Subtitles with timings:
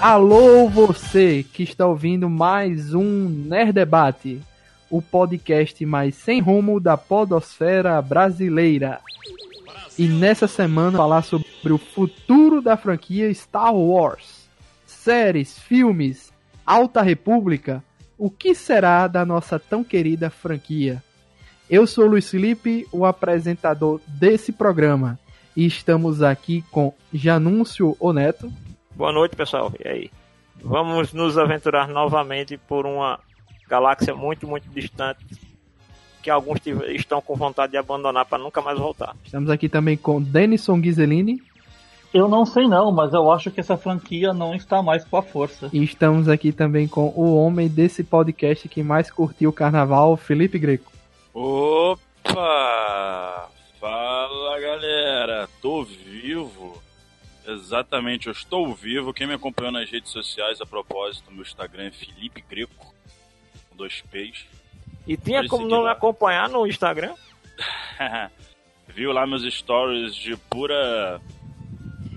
[0.00, 4.40] Alô, você que está ouvindo mais um Nerd Debate,
[4.88, 8.98] o podcast mais sem rumo da podosfera brasileira.
[9.98, 14.48] E nessa semana falar sobre o futuro da franquia Star Wars.
[14.86, 16.32] Séries, filmes,
[16.64, 17.84] Alta República,
[18.16, 21.02] o que será da nossa tão querida franquia?
[21.68, 25.18] Eu sou Luiz Felipe, o apresentador desse programa.
[25.54, 28.50] E estamos aqui com Janúncio Oneto.
[29.00, 29.72] Boa noite, pessoal.
[29.82, 30.10] E aí?
[30.62, 33.18] Vamos nos aventurar novamente por uma
[33.66, 35.24] galáxia muito, muito distante
[36.22, 36.58] que alguns
[36.90, 39.16] estão com vontade de abandonar para nunca mais voltar.
[39.24, 41.40] Estamos aqui também com Denison Ghiselini.
[42.12, 45.22] Eu não sei não, mas eu acho que essa franquia não está mais com a
[45.22, 45.70] força.
[45.72, 50.58] E estamos aqui também com o homem desse podcast que mais curtiu o carnaval, Felipe
[50.58, 50.92] Greco.
[51.32, 53.48] Opa!
[53.80, 56.79] Fala galera, tô vivo.
[57.52, 59.12] Exatamente, eu estou vivo.
[59.12, 62.94] Quem me acompanhou nas redes sociais, a propósito, meu Instagram é Felipe Greco,
[63.68, 64.46] com dois P's.
[65.06, 67.14] E tinha como não me acompanhar no Instagram?
[68.86, 71.20] Viu lá meus stories de pura.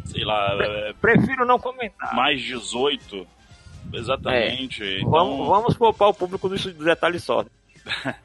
[0.05, 0.55] Sei lá.
[0.55, 2.15] Pre prefiro não comentar.
[2.15, 3.27] Mais 18.
[3.93, 4.83] Exatamente.
[4.83, 4.99] É.
[4.99, 5.11] Então...
[5.11, 7.45] Vamos, vamos poupar o público dos detalhes só.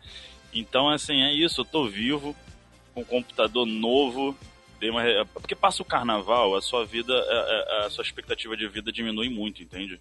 [0.52, 1.62] então, assim, é isso.
[1.62, 2.36] Eu tô vivo,
[2.94, 4.36] com um computador novo,
[4.90, 5.02] uma...
[5.34, 9.62] Porque passa o carnaval, a sua vida, a, a, sua expectativa de vida diminui muito,
[9.62, 10.00] entende?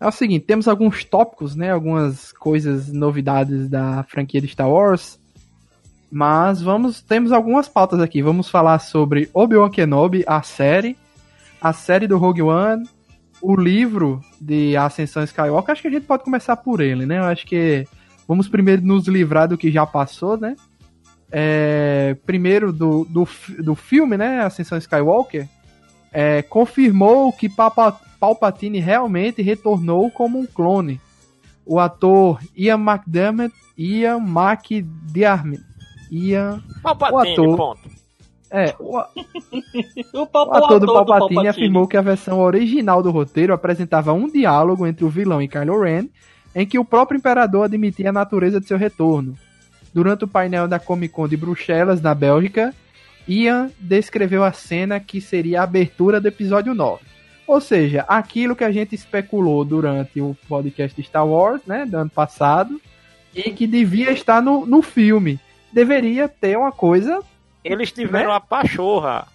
[0.00, 1.70] É o seguinte, temos alguns tópicos, né?
[1.70, 5.18] Algumas coisas, novidades da franquia de Star Wars.
[6.10, 8.22] Mas vamos, temos algumas pautas aqui.
[8.22, 10.96] Vamos falar sobre Obi-Wan Kenobi, a série,
[11.60, 12.88] a série do Rogue One,
[13.42, 15.72] o livro de Ascensão Skywalker.
[15.72, 17.18] Acho que a gente pode começar por ele, né?
[17.18, 17.86] Eu acho que
[18.28, 20.56] vamos primeiro nos livrar do que já passou, né?
[21.36, 23.26] É, primeiro do, do,
[23.58, 25.48] do filme, né, Ascensão Skywalker,
[26.12, 31.00] é, confirmou que Papa, Palpatine realmente retornou como um clone.
[31.66, 35.60] O ator Ian McDermott, Ian McDiarmid,
[36.08, 36.62] Ian...
[36.80, 37.90] Palpatine, o ator, ponto.
[38.48, 38.96] É, o,
[40.14, 44.28] o, o, ator do Palpatine, Palpatine afirmou que a versão original do roteiro apresentava um
[44.28, 46.08] diálogo entre o vilão e Kylo Ren,
[46.54, 49.34] em que o próprio imperador admitia a natureza de seu retorno.
[49.94, 52.74] Durante o painel da Comic Con de Bruxelas, na Bélgica,
[53.28, 57.00] Ian descreveu a cena que seria a abertura do episódio 9.
[57.46, 62.10] Ou seja, aquilo que a gente especulou durante o podcast Star Wars, né, do ano
[62.10, 62.80] passado,
[63.32, 65.38] e que devia estar no, no filme.
[65.72, 67.20] Deveria ter uma coisa.
[67.62, 68.36] Eles tiveram né?
[68.36, 69.28] a pachorra.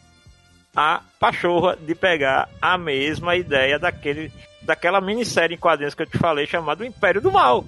[0.75, 4.30] A pachorra de pegar a mesma ideia daquele,
[4.62, 7.64] daquela minissérie em quadrinhos que eu te falei, chamado Império do Mal.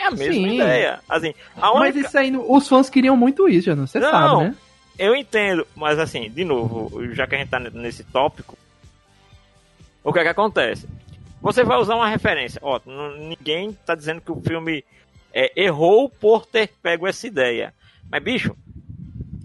[0.00, 0.54] É a mesma Sim.
[0.54, 1.00] ideia.
[1.06, 1.98] Assim, a única...
[1.98, 4.56] Mas isso aí, os fãs queriam muito isso, já não você não, sabe, né?
[4.98, 8.56] Eu entendo, mas assim, de novo, já que a gente tá nesse tópico,
[10.02, 10.88] o que é que acontece?
[11.42, 12.60] Você vai usar uma referência.
[12.62, 12.80] Ó,
[13.18, 14.84] ninguém tá dizendo que o filme
[15.32, 17.74] é, errou por ter pego essa ideia.
[18.10, 18.56] Mas, bicho,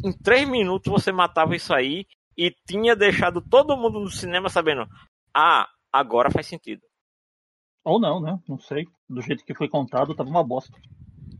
[0.04, 2.06] em três minutos você matava isso aí
[2.38, 4.88] e tinha deixado todo mundo no cinema sabendo:
[5.34, 6.82] ah, agora faz sentido.
[7.84, 8.38] Ou não, né?
[8.48, 8.86] Não sei.
[9.08, 10.78] Do jeito que foi contado, tava uma bosta.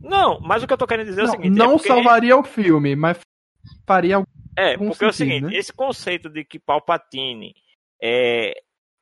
[0.00, 1.58] Não, mas o que eu tô querendo dizer não, é o seguinte.
[1.58, 1.88] Não é porque...
[1.88, 3.18] salvaria o filme, mas
[3.86, 5.56] faria algum É, porque sentido, é o seguinte, né?
[5.56, 7.54] esse conceito de que Palpatine
[8.00, 8.52] é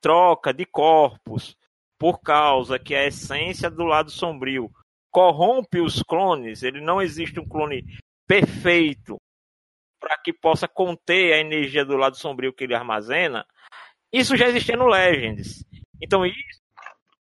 [0.00, 1.56] troca de corpos
[1.98, 4.70] por causa que a essência do lado sombrio
[5.10, 7.84] corrompe os clones, ele não existe um clone
[8.26, 9.16] perfeito
[10.00, 13.46] para que possa conter a energia do lado sombrio que ele armazena,
[14.12, 15.64] isso já existia no Legends.
[16.02, 16.63] Então isso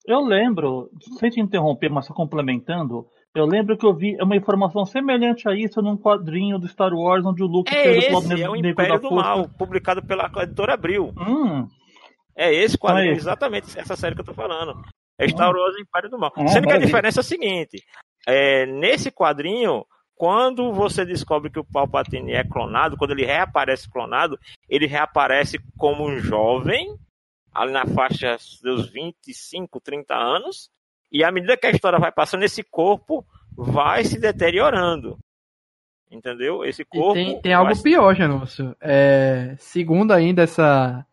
[0.05, 3.05] eu lembro, sem te interromper, mas só complementando,
[3.35, 7.25] eu lembro que eu vi uma informação semelhante a isso num quadrinho do Star Wars,
[7.25, 10.73] onde o Luke é fez esse, o é o Império do Mal, publicado pela editora
[10.73, 11.13] Abril.
[11.17, 11.67] Hum.
[12.35, 14.79] É esse quadrinho, é exatamente essa série que eu tô falando.
[15.17, 15.57] É Star hum.
[15.57, 16.31] Wars Império do Mal.
[16.35, 17.81] Ah, Sendo que a diferença é a seguinte:
[18.27, 19.83] é, nesse quadrinho,
[20.15, 24.37] quando você descobre que o Palpatine é clonado, quando ele reaparece clonado,
[24.69, 26.95] ele reaparece como um jovem
[27.53, 30.69] ali na faixa dos 25, 30 anos,
[31.11, 35.19] e à medida que a história vai passando, esse corpo vai se deteriorando.
[36.11, 36.63] Entendeu?
[36.65, 37.17] Esse corpo.
[37.17, 37.83] E tem, tem algo se...
[37.83, 38.75] pior, Janúcio.
[38.81, 41.05] É, segundo ainda essa.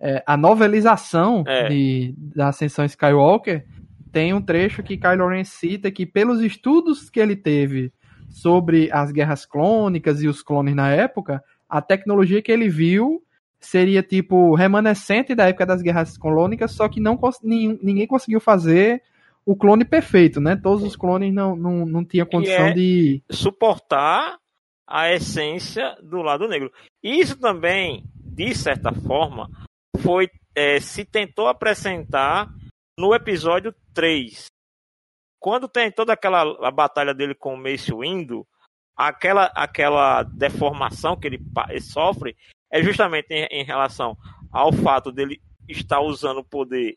[0.00, 1.68] É, a novelização é.
[1.68, 3.64] de, da Ascensão Skywalker,
[4.10, 7.92] tem um trecho que Kylo Ren cita que, pelos estudos que ele teve
[8.28, 13.21] sobre as guerras clônicas e os clones na época, a tecnologia que ele viu
[13.66, 19.02] seria tipo remanescente da época das guerras colônicas, só que não ninguém conseguiu fazer
[19.44, 20.56] o clone perfeito, né?
[20.56, 24.38] Todos os clones não, não, não tinham condição é de suportar
[24.86, 26.70] a essência do lado negro.
[27.02, 29.50] Isso também, de certa forma,
[29.98, 32.48] foi é, se tentou apresentar
[32.98, 34.46] no episódio 3.
[35.40, 38.46] Quando tem toda aquela a batalha dele com o Mace Windu,
[38.96, 42.36] aquela, aquela deformação que ele, ele sofre
[42.72, 44.16] é justamente em, em, relação
[44.50, 46.96] ao fato dele estar usando o poder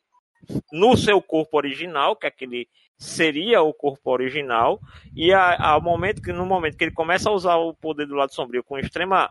[0.72, 2.68] no seu corpo original, que aquele
[2.98, 4.80] seria o corpo original,
[5.14, 8.16] e a, ao momento que no momento que ele começa a usar o poder do
[8.16, 9.30] lado sombrio com extrema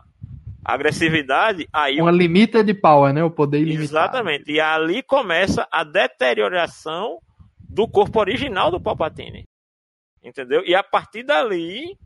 [0.63, 3.23] agressividade, aí uma limita de power, né?
[3.23, 3.83] O poder ilimitado.
[3.83, 4.51] Exatamente.
[4.51, 7.19] E ali começa a deterioração
[7.57, 9.45] do corpo original do Palpatine.
[10.23, 10.63] Entendeu?
[10.65, 11.97] E a partir dali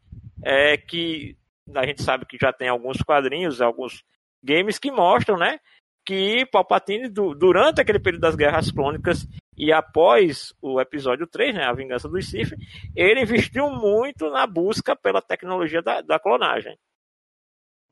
[0.43, 1.37] é que
[1.75, 4.03] a gente sabe que já tem alguns quadrinhos, alguns
[4.43, 5.59] games que mostram, né,
[6.05, 11.73] que Palpatine durante aquele período das Guerras Clônicas e após o episódio 3, né, a
[11.73, 12.53] vingança dos Sith,
[12.95, 16.77] ele investiu muito na busca pela tecnologia da, da clonagem.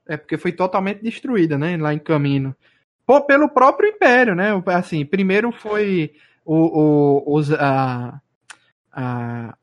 [0.08, 1.76] É porque foi totalmente destruída, né?
[1.76, 2.56] Lá em Camino.
[3.06, 4.52] Pô, pelo próprio Império, né?
[4.68, 6.14] Assim, primeiro foi
[6.46, 7.52] o, o, os.
[7.52, 8.20] A,
[8.92, 9.58] a,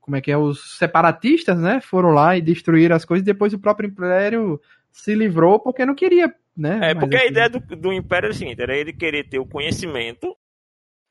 [0.00, 0.36] como é que é?
[0.36, 1.80] Os separatistas, né?
[1.80, 3.24] Foram lá e destruíram as coisas.
[3.24, 6.90] Depois o próprio Império se livrou porque não queria, né?
[6.90, 9.46] É, porque a ideia do, do Império era o seguinte: era ele querer ter o
[9.46, 10.36] conhecimento,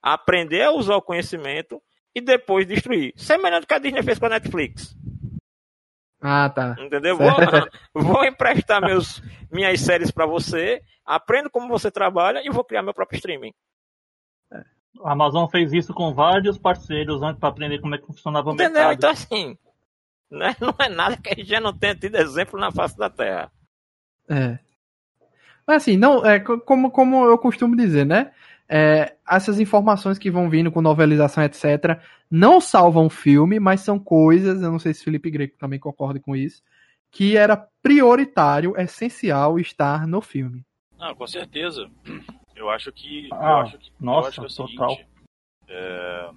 [0.01, 1.81] aprender a usar o conhecimento
[2.13, 3.13] e depois destruir.
[3.15, 4.95] Semelhante ao que a Disney fez com a Netflix.
[6.19, 6.75] Ah, tá.
[6.79, 7.15] Entendeu?
[7.15, 7.31] Vou,
[7.93, 9.21] vou, emprestar meus,
[9.51, 13.53] minhas séries para você, aprendo como você trabalha e vou criar meu próprio streaming.
[15.03, 18.53] A Amazon fez isso com vários parceiros antes para aprender como é que funcionava o
[18.53, 18.73] Entendeu?
[18.73, 18.97] mercado.
[18.97, 19.57] Então, assim,
[20.31, 20.55] né?
[20.59, 23.51] não é nada que a gente já não tenha tido exemplo na face da Terra.
[24.29, 24.59] É.
[25.65, 28.31] Mas assim, não, é, como, como eu costumo dizer, né?
[28.69, 33.97] É, essas informações que vão vindo com novelização, etc., não salvam o filme, mas são
[33.97, 36.61] coisas, eu não sei se Felipe Greco também concorda com isso,
[37.11, 40.65] que era prioritário, essencial estar no filme.
[40.99, 41.89] Ah, com certeza.
[42.55, 43.29] Eu acho que.
[43.31, 44.89] Ah, eu acho que, nossa, eu acho que é o total.
[44.89, 45.09] seguinte.
[45.69, 46.29] É,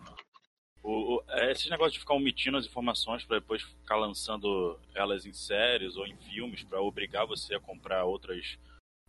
[0.83, 5.27] o, o, é, esse negócio de ficar omitindo as informações para depois ficar lançando elas
[5.27, 8.59] em séries ou em filmes para obrigar você a comprar outras.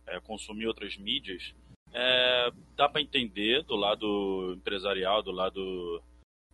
[0.04, 1.54] É, consumir outras mídias
[1.92, 6.02] é, dá para entender do lado empresarial, do lado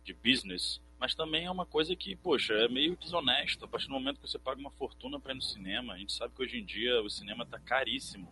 [0.03, 3.63] de business, mas também é uma coisa que, poxa, é meio desonesto.
[3.63, 6.11] A partir do momento que você paga uma fortuna para ir no cinema, a gente
[6.11, 8.31] sabe que hoje em dia o cinema tá caríssimo.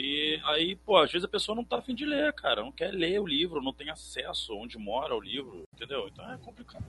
[0.00, 2.92] E aí, pô, às vezes a pessoa não tá afim de ler, cara, não quer
[2.92, 6.06] ler o livro, não tem acesso onde mora o livro, entendeu?
[6.06, 6.84] Então é complicado.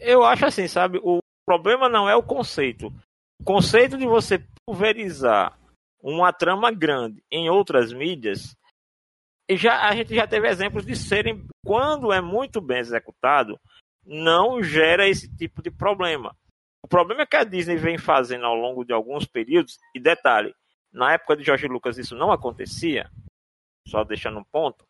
[0.00, 2.86] Eu acho assim, sabe, o problema não é o conceito.
[3.38, 5.58] O conceito de você pulverizar
[6.02, 8.56] uma trama grande em outras mídias
[9.46, 13.60] e já, a gente já teve exemplos de serem, quando é muito bem executado,
[14.06, 16.34] não gera esse tipo de problema.
[16.82, 20.54] O problema é que a Disney vem fazendo ao longo de alguns períodos, e detalhe,
[20.94, 23.10] na época de George Lucas isso não acontecia,
[23.86, 24.86] só deixando um ponto,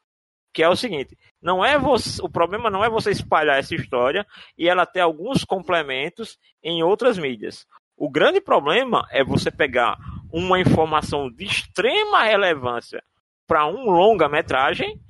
[0.53, 4.25] que é o seguinte, não é você, o problema não é você espalhar essa história
[4.57, 7.67] e ela ter alguns complementos em outras mídias.
[7.97, 9.97] O grande problema é você pegar
[10.33, 13.03] uma informação de extrema relevância
[13.47, 15.01] para um longa-metragem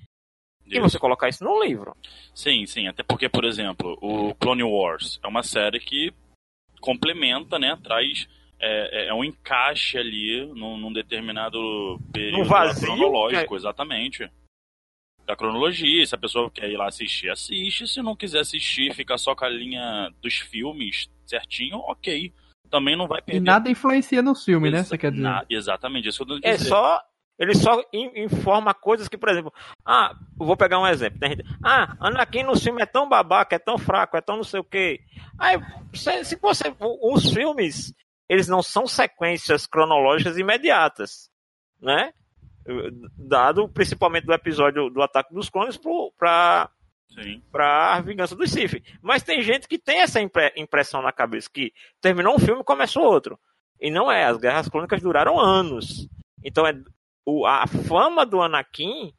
[0.67, 1.97] e você colocar isso num livro.
[2.35, 2.87] Sim, sim.
[2.89, 6.13] Até porque, por exemplo, o Clone Wars é uma série que
[6.81, 7.79] complementa, né?
[7.83, 8.29] Traz.
[8.67, 13.57] É, é, é um encaixe ali num, num determinado período um vazio, cronológico, é...
[13.59, 14.31] exatamente.
[15.27, 16.07] Da cronologia.
[16.07, 17.87] Se a pessoa quer ir lá assistir, assiste.
[17.87, 22.33] Se não quiser assistir, fica só com a linha dos filmes certinho, ok.
[22.71, 23.41] Também não vai perder.
[23.41, 24.83] E nada influencia no filme, né?
[24.83, 25.23] Você quer dizer?
[25.23, 25.45] Na...
[25.49, 27.01] Exatamente, isso que eu tô É só
[27.39, 29.53] ele só informa coisas que, por exemplo,
[29.85, 31.19] ah, vou pegar um exemplo.
[31.19, 34.45] Tem gente, ah, Anakin no filme é tão babaca, é tão fraco, é tão não
[34.45, 35.01] sei o quê.
[35.39, 35.59] Aí,
[35.93, 36.73] se, se você.
[36.79, 37.93] Os filmes,
[38.29, 41.31] eles não são sequências cronológicas imediatas,
[41.81, 42.13] né?
[43.17, 45.79] Dado principalmente do episódio do Ataque dos Clones
[46.17, 46.71] para
[47.53, 48.83] para a Vingança dos Sith.
[49.01, 50.21] Mas tem gente que tem essa
[50.57, 53.39] impressão na cabeça que terminou um filme e começou outro.
[53.81, 56.09] E não é, as Guerras Clônicas duraram anos.
[56.43, 56.75] Então é
[57.25, 59.13] o, a fama do Anakin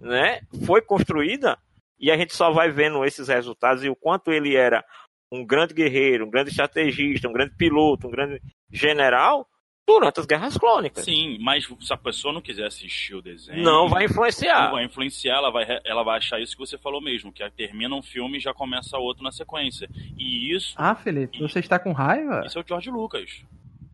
[0.00, 1.58] né, foi construída
[1.98, 4.84] e a gente só vai vendo esses resultados e o quanto ele era
[5.32, 9.48] um grande guerreiro, um grande estrategista, um grande piloto, um grande general
[9.86, 11.04] durante as guerras clônicas.
[11.04, 13.62] Sim, mas se a pessoa não quiser assistir o desenho.
[13.62, 14.64] Não vai influenciar.
[14.66, 17.94] Não vai influenciar, ela vai, ela vai achar isso que você falou mesmo, que termina
[17.94, 19.88] um filme e já começa outro na sequência.
[20.18, 20.74] E isso.
[20.76, 22.42] Ah, Felipe, você está com raiva?
[22.44, 23.42] Isso é o George Lucas.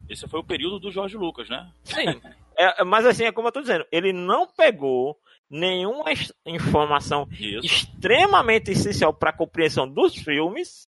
[0.09, 1.71] Esse foi o período do George Lucas, né?
[1.85, 2.21] Sim.
[2.59, 5.17] É, mas assim, é como eu tô dizendo, ele não pegou
[5.49, 6.07] nenhuma
[6.45, 7.65] informação Isso.
[7.65, 10.88] extremamente essencial para a compreensão dos filmes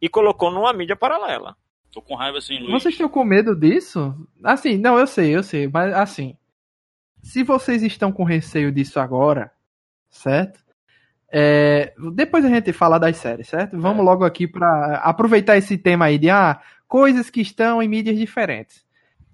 [0.00, 1.56] e colocou numa mídia paralela.
[1.92, 2.70] Tô com raiva assim, Luiz.
[2.70, 4.14] Vocês estão com medo disso?
[4.42, 6.36] Assim, não, eu sei, eu sei, mas assim.
[7.22, 9.50] se vocês estão com receio disso agora,
[10.08, 10.60] certo?
[11.32, 13.78] É, depois a gente fala das séries, certo?
[13.78, 14.04] Vamos é.
[14.04, 18.84] logo aqui para aproveitar esse tema aí de ah, coisas que estão em mídias diferentes.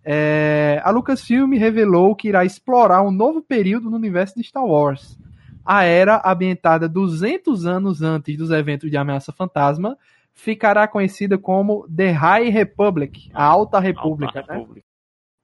[0.04, 5.18] É, a Lucasfilm revelou que irá explorar um novo período no universo de Star Wars.
[5.64, 9.98] A era ambientada 200 anos antes dos eventos de Ameaça Fantasma
[10.36, 14.58] ficará conhecida como The High Republic, a Alta República, Alta né?
[14.58, 14.86] República.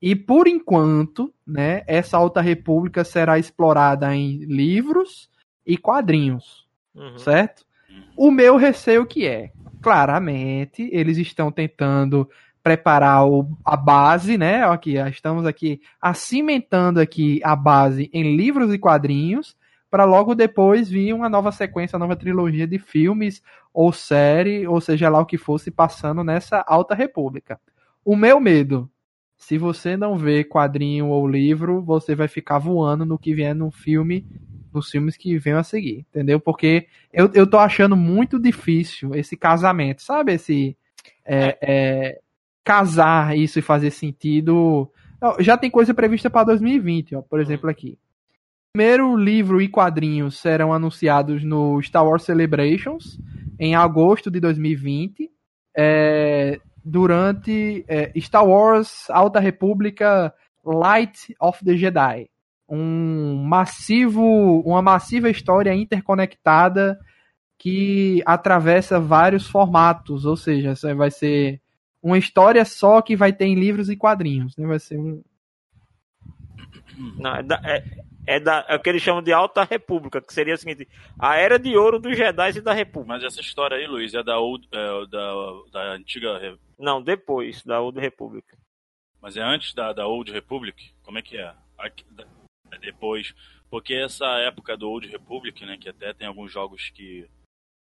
[0.00, 5.30] E por enquanto, né, essa Alta República será explorada em livros
[5.66, 7.18] e quadrinhos, uhum.
[7.18, 7.64] certo?
[8.16, 12.28] O meu receio que é, claramente, eles estão tentando
[12.62, 14.62] preparar o, a base, né?
[14.64, 19.56] Aqui, estamos aqui acimentando aqui a base em livros e quadrinhos
[19.92, 23.42] para logo depois vir uma nova sequência, uma nova trilogia de filmes
[23.74, 27.60] ou série, ou seja lá o que fosse passando nessa Alta República.
[28.02, 28.90] O meu medo,
[29.36, 33.70] se você não vê quadrinho ou livro, você vai ficar voando no que vier no
[33.70, 34.26] filme
[34.72, 36.40] nos filmes que venham a seguir, entendeu?
[36.40, 40.32] Porque eu, eu tô achando muito difícil esse casamento, sabe?
[40.32, 40.74] Esse.
[41.22, 42.20] É, é,
[42.64, 44.90] casar isso e fazer sentido.
[45.40, 47.98] Já tem coisa prevista para 2020, ó, por exemplo, aqui.
[48.74, 53.18] Primeiro livro e quadrinhos serão anunciados no Star Wars Celebrations
[53.58, 55.30] em agosto de 2020.
[55.76, 62.30] É, durante é, Star Wars Alta República Light of the Jedi
[62.68, 66.98] um massivo, uma massiva história interconectada
[67.58, 71.60] que atravessa vários formatos, ou seja, vai ser
[72.02, 74.66] uma história só que vai ter em livros e quadrinhos, né?
[74.66, 75.22] Vai ser um
[77.18, 77.60] não, é, da,
[78.26, 80.88] é, da, é o que eles chamam de Alta República, que seria o seguinte:
[81.18, 83.14] a era de ouro dos Jedi e da República.
[83.14, 85.32] Mas essa história aí, Luiz, é da, old, é, da,
[85.72, 86.58] da antiga.
[86.78, 88.46] Não, depois da Old Republic.
[89.20, 90.92] Mas é antes da, da Old Republic?
[91.02, 91.54] Como é que é?
[91.78, 92.04] Aqui,
[92.72, 93.34] é depois.
[93.70, 97.28] Porque essa época do Old Republic, né, que até tem alguns jogos que,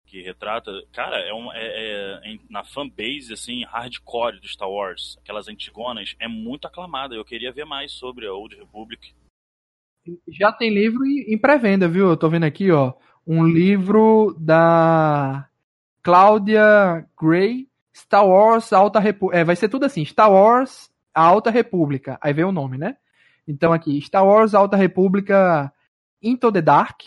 [0.06, 5.48] que retrata, cara, é, um, é, é na fanbase, assim, hardcore do Star Wars, aquelas
[5.48, 7.14] antigonas, é muito aclamada.
[7.14, 9.14] Eu queria ver mais sobre a Old Republic.
[10.28, 12.08] Já tem livro em pré-venda, viu?
[12.08, 12.94] Eu tô vendo aqui, ó,
[13.26, 15.46] um livro da
[16.02, 19.40] Cláudia Gray, Star Wars Alta República.
[19.40, 22.18] É, vai ser tudo assim, Star Wars Alta República.
[22.20, 22.96] Aí vem o nome, né?
[23.46, 25.72] Então aqui, Star Wars Alta República
[26.22, 27.00] Into the Dark,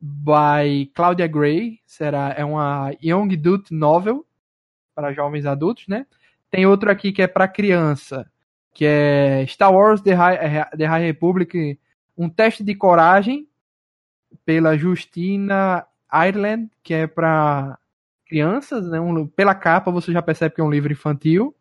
[0.00, 4.26] by Claudia Gray, será, é uma Young Adult Novel,
[4.94, 6.06] para jovens adultos, né?
[6.50, 8.30] Tem outro aqui que é para criança,
[8.74, 10.38] que é Star Wars The High,
[10.76, 11.78] The High Republic,
[12.16, 13.48] um teste de coragem,
[14.44, 17.78] pela Justina Ireland, que é para
[18.26, 19.00] crianças, né?
[19.00, 21.54] Um, pela capa você já percebe que é um livro infantil.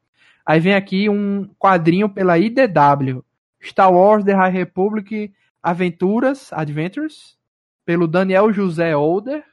[0.46, 3.24] Aí vem aqui um quadrinho pela IDW,
[3.62, 7.38] Star Wars The High Republic Aventuras, Adventures,
[7.86, 9.44] pelo Daniel José Older.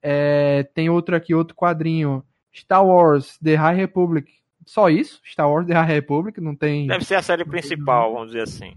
[0.00, 4.30] É, tem outro aqui, outro quadrinho, Star Wars The High Republic.
[4.64, 6.86] Só isso, Star Wars The High Republic, não tem.
[6.86, 8.74] Deve ser a série principal, vamos dizer assim.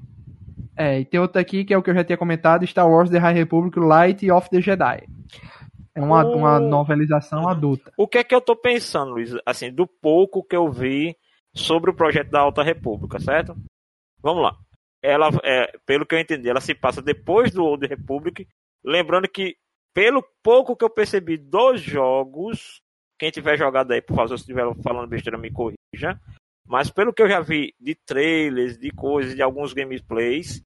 [0.77, 3.09] É, e tem outro aqui que é o que eu já tinha comentado, Star Wars
[3.09, 5.07] The High Republic Light of the Jedi.
[5.95, 6.35] É uma, o...
[6.35, 7.91] uma novelização adulta.
[7.97, 9.33] O que é que eu tô pensando, Luiz?
[9.45, 11.15] Assim, do pouco que eu vi
[11.53, 13.55] sobre o projeto da Alta República, certo?
[14.21, 14.57] Vamos lá.
[15.01, 18.45] Ela, é, pelo que eu entendi, ela se passa depois do Old Republic.
[18.83, 19.55] Lembrando que,
[19.93, 22.81] pelo pouco que eu percebi dos jogos,
[23.17, 26.19] quem tiver jogado aí, por favor, se estiver falando besteira, me corrija.
[26.65, 30.63] Mas pelo que eu já vi de trailers, de coisas, de alguns gameplays,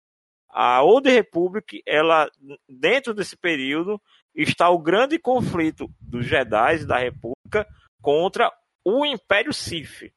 [0.49, 2.29] a Old Republic, ela,
[2.67, 4.01] dentro desse período,
[4.33, 7.67] está o grande conflito dos Jedi da República
[8.01, 8.51] contra
[8.83, 10.11] o Império Sith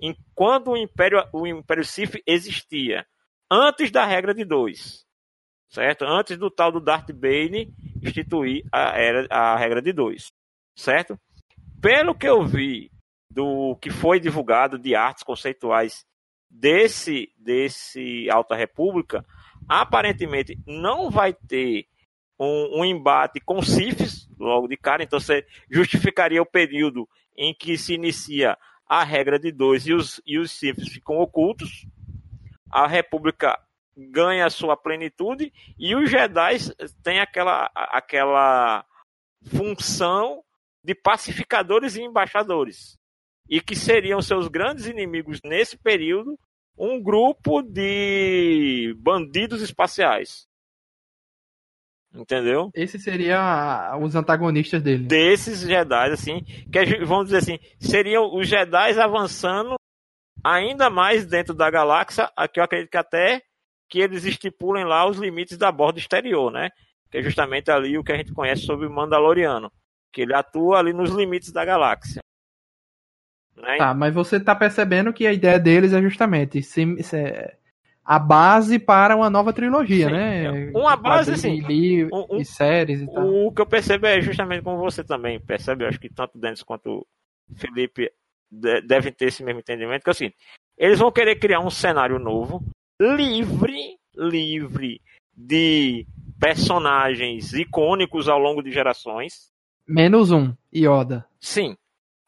[0.00, 3.06] enquanto o Império, o Império Sith existia,
[3.50, 5.04] antes da regra de dois,
[5.68, 6.04] certo?
[6.04, 10.32] Antes do tal do Darth Bane instituir a, era, a regra de dois,
[10.74, 11.18] certo?
[11.80, 12.90] Pelo que eu vi
[13.36, 16.06] do que foi divulgado de artes conceituais
[16.48, 19.22] desse desse Alta República,
[19.68, 21.86] aparentemente não vai ter
[22.40, 27.76] um, um embate com Siths logo de cara, então você justificaria o período em que
[27.76, 28.56] se inicia
[28.88, 31.86] a regra de dois e os, e os Siths ficam ocultos,
[32.70, 33.58] a República
[33.94, 36.56] ganha a sua plenitude e os Jedi
[37.02, 38.82] têm aquela, aquela
[39.44, 40.42] função
[40.82, 42.98] de pacificadores e embaixadores.
[43.48, 46.38] E que seriam seus grandes inimigos nesse período
[46.78, 50.46] um grupo de bandidos espaciais.
[52.14, 52.70] Entendeu?
[52.74, 55.04] Esse seria os antagonistas dele.
[55.04, 59.76] Desses Jedi, assim, que vamos dizer assim, seriam os Jedi avançando
[60.42, 63.42] ainda mais dentro da galáxia, que eu acredito que até
[63.88, 66.70] que eles estipulem lá os limites da borda exterior, né?
[67.10, 69.70] Que é justamente ali o que a gente conhece sobre o Mandaloriano,
[70.12, 72.20] que ele atua ali nos limites da galáxia.
[73.56, 73.78] Né?
[73.78, 77.56] Tá, mas você tá percebendo que a ideia deles é justamente se, se, é
[78.04, 80.70] a base para uma nova trilogia, Sim, né?
[80.72, 81.60] Uma base, assim,
[82.12, 83.26] um, e séries e tal.
[83.26, 86.62] O que eu percebo é justamente como você também percebe, eu acho que tanto Dennis
[86.62, 87.04] quanto
[87.56, 88.12] Felipe
[88.50, 90.36] devem ter esse mesmo entendimento, que é o seguinte,
[90.78, 92.62] eles vão querer criar um cenário novo,
[93.00, 95.00] livre, livre
[95.36, 96.06] de
[96.38, 99.50] personagens icônicos ao longo de gerações.
[99.86, 101.26] Menos um, Yoda.
[101.40, 101.76] Sim,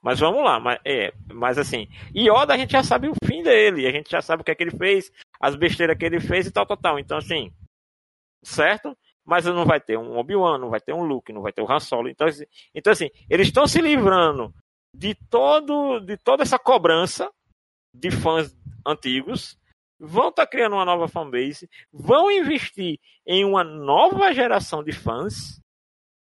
[0.01, 3.87] mas vamos lá, mas, é, mas assim, Yoda a gente já sabe o fim dele,
[3.87, 6.47] a gente já sabe o que é que ele fez, as besteiras que ele fez
[6.47, 6.99] e tal, tal, tal.
[6.99, 7.53] Então, assim,
[8.43, 8.97] certo?
[9.25, 11.71] Mas não vai ter um Obi-Wan, não vai ter um Luke, não vai ter o
[11.71, 12.09] Han Solo.
[12.09, 14.55] Então, assim, então, assim eles estão se livrando
[14.95, 17.31] de, todo, de toda essa cobrança
[17.93, 19.59] de fãs antigos,
[19.99, 25.61] vão estar tá criando uma nova fanbase, vão investir em uma nova geração de fãs,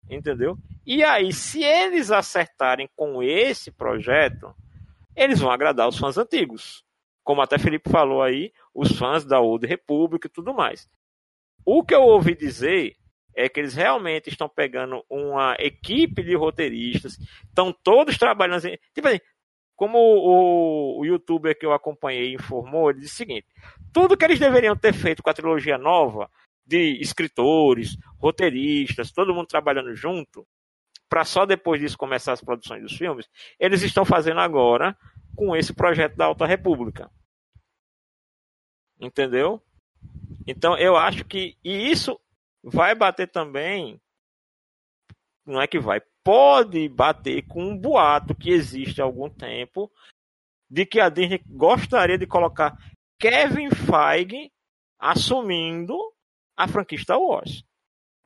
[0.09, 0.57] entendeu?
[0.85, 4.53] E aí, se eles acertarem com esse projeto,
[5.15, 6.83] eles vão agradar os fãs antigos.
[7.23, 10.89] Como até Felipe falou aí, os fãs da Old Republic e tudo mais.
[11.65, 12.95] O que eu ouvi dizer
[13.35, 18.77] é que eles realmente estão pegando uma equipe de roteiristas, estão todos trabalhando assim.
[18.93, 19.19] Tipo assim,
[19.75, 23.47] como o, o youtuber que eu acompanhei informou, ele disse o seguinte:
[23.93, 26.29] tudo que eles deveriam ter feito com a trilogia nova,
[26.67, 30.45] de escritores, roteiristas, todo mundo trabalhando junto,
[31.09, 34.97] para só depois disso começar as produções dos filmes, eles estão fazendo agora
[35.35, 37.09] com esse projeto da Alta República.
[38.99, 39.61] Entendeu?
[40.45, 42.19] Então eu acho que e isso
[42.63, 43.99] vai bater também
[45.45, 49.89] não é que vai, pode bater com um boato que existe há algum tempo
[50.69, 52.77] de que a Disney gostaria de colocar
[53.17, 54.51] Kevin Feige
[54.99, 55.95] assumindo
[56.57, 57.63] a franquia Star Wars.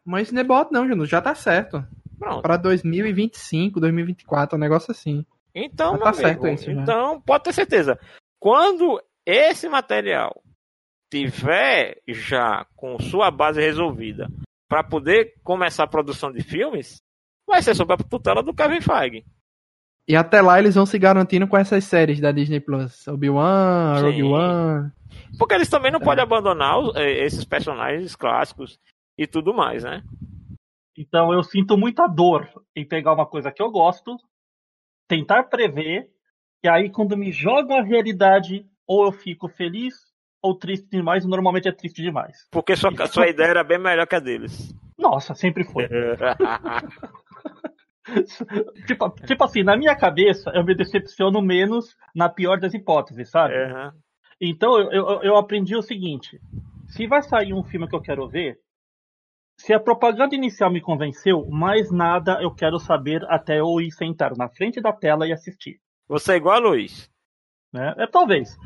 [0.06, 1.86] Mas isso não é boato não, Juno, já tá certo.
[2.18, 2.42] Pronto.
[2.42, 5.26] Para 2025, 2024, um negócio assim.
[5.54, 8.00] Então, tá amigo, certo isso, então pode ter certeza.
[8.40, 10.42] Quando esse material
[11.12, 14.30] tiver já com sua base resolvida
[14.70, 17.02] para poder começar a produção de filmes,
[17.46, 19.26] vai ser sob a tutela do Kevin Feige.
[20.08, 23.08] E até lá eles vão se garantindo com essas séries da Disney Plus.
[23.08, 24.92] Obi-Wan, Rogue One.
[25.38, 26.04] Porque eles também não é.
[26.04, 28.80] podem abandonar eh, esses personagens clássicos
[29.18, 30.04] e tudo mais, né?
[30.98, 34.18] Então eu sinto muita dor em pegar uma coisa que eu gosto,
[35.08, 36.10] tentar prever,
[36.64, 40.12] e aí quando me jogam a realidade, ou eu fico feliz
[40.42, 42.48] ou triste demais, normalmente é triste demais.
[42.52, 44.74] Porque sua, a sua ideia era bem melhor que a deles.
[44.98, 45.88] Nossa, sempre foi.
[48.88, 53.56] tipo, tipo assim, na minha cabeça, eu me decepciono menos na pior das hipóteses, sabe?
[53.56, 53.92] Uhum.
[54.40, 56.40] Então eu, eu, eu aprendi o seguinte:
[56.88, 58.58] se vai sair um filme que eu quero ver,
[59.58, 64.36] se a propaganda inicial me convenceu, mais nada eu quero saber até eu ir sentar
[64.36, 65.80] na frente da tela e assistir.
[66.08, 67.10] Você é igual a Luiz.
[67.72, 67.94] Né?
[67.98, 68.58] É, talvez.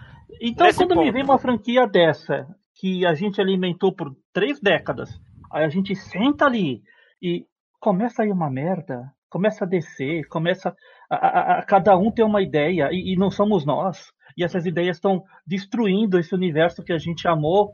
[0.41, 1.06] Então, Nesse quando ponto.
[1.06, 5.10] me vem uma franquia dessa, que a gente alimentou por três décadas,
[5.52, 6.82] aí a gente senta ali
[7.21, 7.45] e
[7.80, 10.74] começa a ir uma merda, começa a descer, começa
[11.10, 14.13] a, a, a cada um ter uma ideia, e, e não somos nós.
[14.38, 17.74] E essas ideias estão destruindo esse universo que a gente amou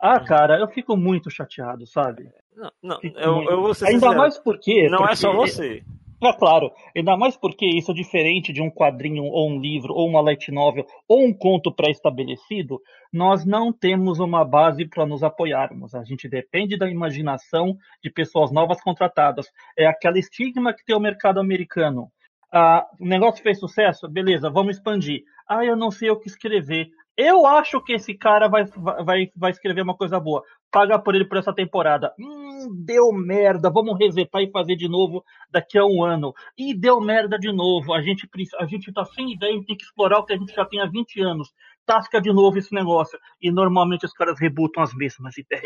[0.00, 2.28] ah, cara, eu fico muito chateado, sabe?
[2.54, 4.18] Não, não eu, eu vou ser Ainda sincero.
[4.18, 4.88] mais porque.
[4.90, 5.12] Não porque...
[5.12, 5.82] é só você.
[6.22, 10.08] É claro, ainda mais porque isso é diferente de um quadrinho ou um livro ou
[10.08, 12.80] uma light novel ou um conto pré-estabelecido,
[13.12, 15.94] nós não temos uma base para nos apoiarmos.
[15.94, 19.46] A gente depende da imaginação de pessoas novas contratadas.
[19.76, 22.10] É aquela estigma que tem o mercado americano.
[22.50, 24.08] Ah, o negócio fez sucesso?
[24.08, 25.22] Beleza, vamos expandir.
[25.46, 26.88] Ah, eu não sei o que escrever.
[27.16, 30.42] Eu acho que esse cara vai, vai, vai escrever uma coisa boa.
[30.70, 32.12] Paga por ele por essa temporada.
[32.20, 33.70] Hum, deu merda.
[33.70, 36.34] Vamos resetar e fazer de novo daqui a um ano.
[36.58, 37.94] E deu merda de novo.
[37.94, 38.28] A gente,
[38.60, 40.78] a gente tá sem ideia e tem que explorar o que a gente já tem
[40.78, 41.48] há 20 anos.
[41.86, 43.18] Tasca de novo esse negócio.
[43.40, 45.64] E normalmente os caras rebutam as mesmas ideias.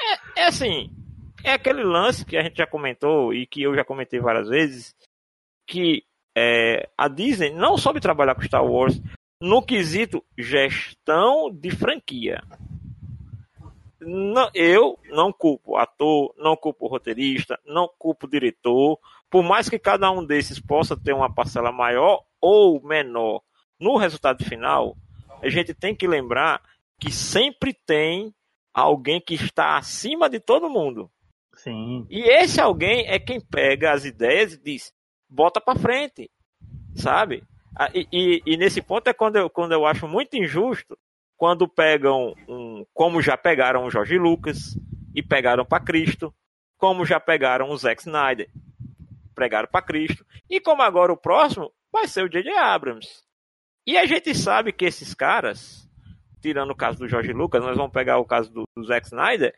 [0.00, 0.90] É, é, é assim.
[1.42, 4.94] É aquele lance que a gente já comentou e que eu já comentei várias vezes.
[5.66, 6.04] Que
[6.36, 9.00] é, a Disney não soube trabalhar com Star Wars
[9.40, 12.42] no quesito gestão de franquia.
[14.00, 18.98] Não, eu não culpo ator, não culpo roteirista, não culpo diretor,
[19.30, 23.40] por mais que cada um desses possa ter uma parcela maior ou menor
[23.80, 24.96] no resultado final,
[25.42, 26.62] a gente tem que lembrar
[27.00, 28.34] que sempre tem
[28.72, 31.10] alguém que está acima de todo mundo.
[31.54, 32.06] Sim.
[32.10, 34.92] E esse alguém é quem pega as ideias e diz:
[35.28, 36.30] bota para frente,
[36.94, 37.44] sabe?
[37.76, 40.96] Ah, e, e, e, nesse ponto é quando eu, quando eu acho muito injusto
[41.36, 44.78] quando pegam um, com como já pegaram o Jorge Lucas
[45.14, 46.34] e pegaram para Cristo,
[46.78, 48.48] como já pegaram o Zack Snyder,
[49.34, 52.56] pregaram para Cristo, e como agora o próximo vai ser o J.J.
[52.56, 53.22] Abrams.
[53.86, 55.88] E a gente sabe que esses caras,
[56.40, 59.54] tirando o caso do Jorge Lucas, nós vamos pegar o caso do, do Zack Snyder,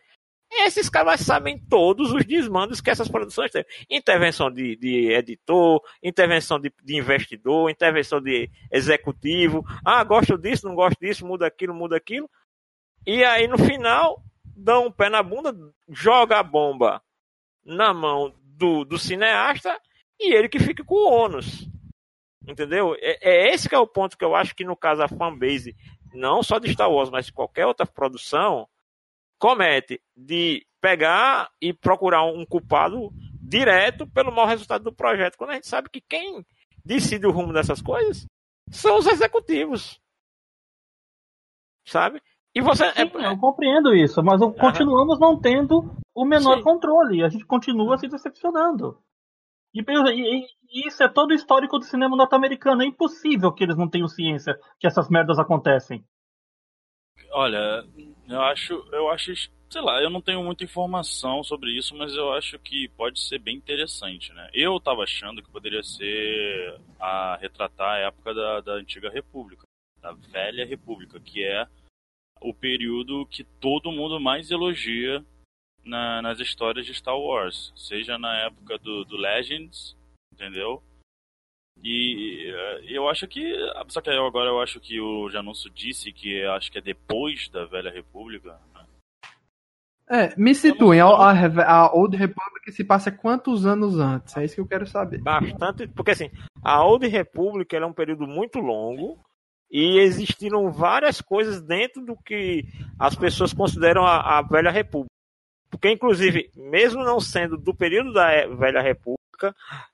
[0.62, 3.64] esses caras sabem todos os desmandos que essas produções têm.
[3.90, 9.64] Intervenção de, de editor, intervenção de, de, investidor, intervenção de executivo.
[9.84, 12.28] Ah, gosto disso, não gosto disso, muda aquilo, muda aquilo.
[13.06, 15.54] E aí no final, dão um pé na bunda,
[15.88, 17.02] joga a bomba
[17.64, 19.78] na mão do, do cineasta
[20.18, 21.68] e ele que fica com o ônus.
[22.46, 22.96] Entendeu?
[23.00, 25.76] É, é esse que é o ponto que eu acho que no caso a fanbase,
[26.14, 28.68] não só de Star Wars, mas de qualquer outra produção,
[29.38, 35.54] comete de pegar e procurar um culpado direto pelo mau resultado do projeto, quando a
[35.54, 36.44] gente sabe que quem
[36.84, 38.26] decide o rumo dessas coisas
[38.70, 40.00] são os executivos.
[41.86, 42.20] Sabe?
[42.54, 42.86] E você.
[42.86, 43.24] É Sim.
[43.24, 46.62] Eu compreendo isso, mas continuamos não tendo o menor Sim.
[46.62, 47.22] controle.
[47.22, 48.98] A gente continua se decepcionando.
[49.74, 52.82] E, e, e, isso é todo o histórico do cinema norte-americano.
[52.82, 56.02] É impossível que eles não tenham ciência que essas merdas acontecem.
[57.30, 57.84] Olha,
[58.28, 59.32] eu acho, eu acho,
[59.70, 63.38] sei lá, eu não tenho muita informação sobre isso, mas eu acho que pode ser
[63.38, 64.48] bem interessante, né?
[64.52, 69.64] Eu tava achando que poderia ser a retratar a época da, da antiga república,
[70.00, 71.66] da velha república, que é
[72.40, 75.24] o período que todo mundo mais elogia
[75.84, 79.96] na, nas histórias de Star Wars, seja na época do, do Legends,
[80.32, 80.82] entendeu?
[81.82, 82.52] E
[82.88, 83.54] eu acho que.
[83.88, 87.66] Só que agora eu acho que o Janúncio disse que acho que é depois da
[87.66, 88.58] Velha República.
[88.74, 88.84] Né?
[90.08, 94.36] É, me situem, a, a, Old Republic se passa quantos anos antes?
[94.36, 95.20] É isso que eu quero saber.
[95.20, 96.30] Bastante, porque assim,
[96.62, 99.18] a Old Republic é um período muito longo
[99.70, 102.64] e existiram várias coisas dentro do que
[102.98, 105.10] as pessoas consideram a, a Velha República.
[105.68, 109.25] Porque, inclusive, mesmo não sendo do período da Velha República,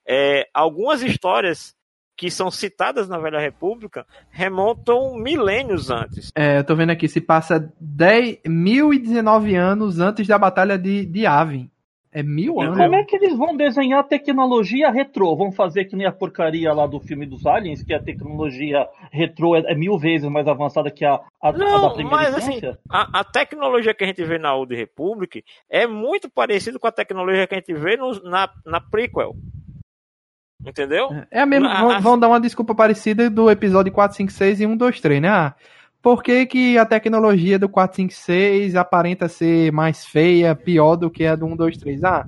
[0.07, 1.74] é, algumas histórias
[2.16, 6.31] que são citadas na Velha República remontam milênios antes.
[6.37, 11.26] É, eu tô vendo aqui, se passa 10, 1019 anos antes da Batalha de, de
[11.26, 11.70] Avin.
[12.14, 12.77] É mil anos.
[12.77, 15.35] Como é que eles vão desenhar tecnologia retrô?
[15.35, 19.57] Vão fazer que nem a porcaria lá do filme dos aliens, que a tecnologia retrô
[19.57, 22.61] é, é mil vezes mais avançada que a, a, Não, a da primeira mas, assim,
[22.90, 26.92] a, a, tecnologia que a gente vê na Old Republic é muito parecida com a
[26.92, 29.35] tecnologia que a gente vê no, na, na prequel.
[30.64, 31.09] Entendeu?
[31.31, 31.81] É a mesma.
[31.81, 35.22] Vão, vão, dar uma desculpa parecida do episódio 4, 5, 6 e 1, 2, 3,
[35.22, 35.29] né?
[35.29, 35.55] Ah,
[36.02, 41.08] por que, que a tecnologia do 4, 5, 6 aparenta ser mais feia, pior do
[41.08, 42.04] que a do 1, 2, 3?
[42.04, 42.26] Ah,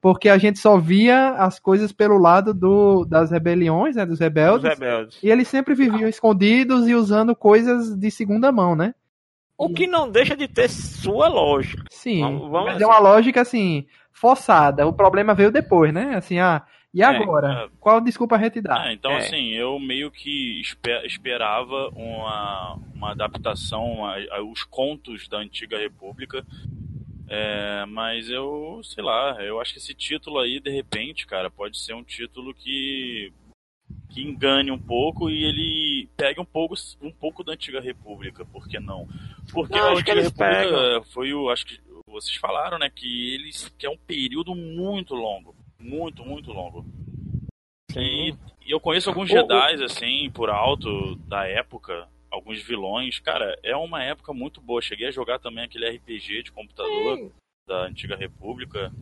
[0.00, 4.06] porque a gente só via as coisas pelo lado do, das rebeliões, né?
[4.06, 5.18] Dos rebeldes, rebeldes.
[5.20, 8.94] E eles sempre viviam escondidos e usando coisas de segunda mão, né?
[9.58, 11.82] O que não deixa de ter sua lógica.
[11.90, 12.84] Sim, vamos, vamos mas assim.
[12.84, 14.86] é uma lógica assim, forçada.
[14.86, 16.14] O problema veio depois, né?
[16.14, 16.62] Assim, ah,
[16.94, 17.64] e é, agora?
[17.64, 18.88] É, Qual desculpa a gente dá?
[18.88, 19.18] É, então, é.
[19.18, 20.62] assim, eu meio que
[21.04, 26.44] esperava uma, uma adaptação aos contos da Antiga República.
[27.28, 31.78] É, mas eu, sei lá, eu acho que esse título aí, de repente, cara, pode
[31.78, 33.32] ser um título que
[34.08, 38.66] que engane um pouco e ele pegue um pouco, um pouco da antiga república, por
[38.66, 39.06] que não?
[39.52, 41.04] Porque não, a antiga república pegam.
[41.12, 45.54] foi o, acho que vocês falaram, né, que eles que é um período muito longo
[45.78, 46.84] muito, muito longo.
[47.96, 48.34] E,
[48.64, 53.18] e eu conheço alguns Jedi, assim, por alto, da época, alguns vilões.
[53.18, 54.82] Cara, é uma época muito boa.
[54.82, 57.32] Cheguei a jogar também aquele RPG de computador Sim.
[57.66, 58.92] da Antiga República.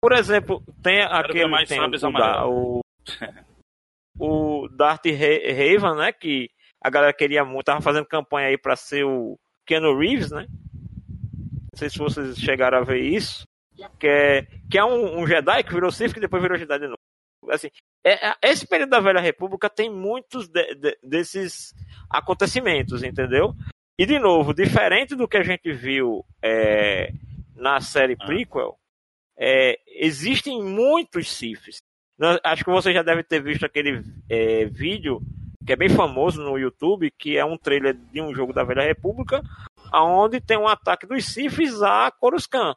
[0.00, 2.80] Por exemplo, tem aquele mais tem o, da, o,
[4.18, 6.50] o Darth Raven, né, que
[6.80, 10.46] a galera queria muito, tava fazendo campanha aí para ser o Keanu Reeves, né?
[11.08, 13.44] Não sei se vocês chegaram a ver isso
[13.98, 16.86] que é, que é um, um Jedi que virou Sith e depois virou Jedi de
[16.86, 16.98] novo.
[17.50, 17.70] Assim,
[18.04, 21.74] é, é, esse período da Velha República tem muitos de, de, desses
[22.10, 23.54] acontecimentos, entendeu?
[23.98, 27.12] E, de novo, diferente do que a gente viu é,
[27.54, 28.26] na série ah.
[28.26, 28.78] prequel,
[29.38, 31.78] é, existem muitos Siths.
[32.42, 35.20] Acho que você já deve ter visto aquele é, vídeo
[35.64, 38.82] que é bem famoso no YouTube, que é um trailer de um jogo da Velha
[38.82, 39.42] República,
[39.92, 42.74] onde tem um ataque dos Siths a Coruscant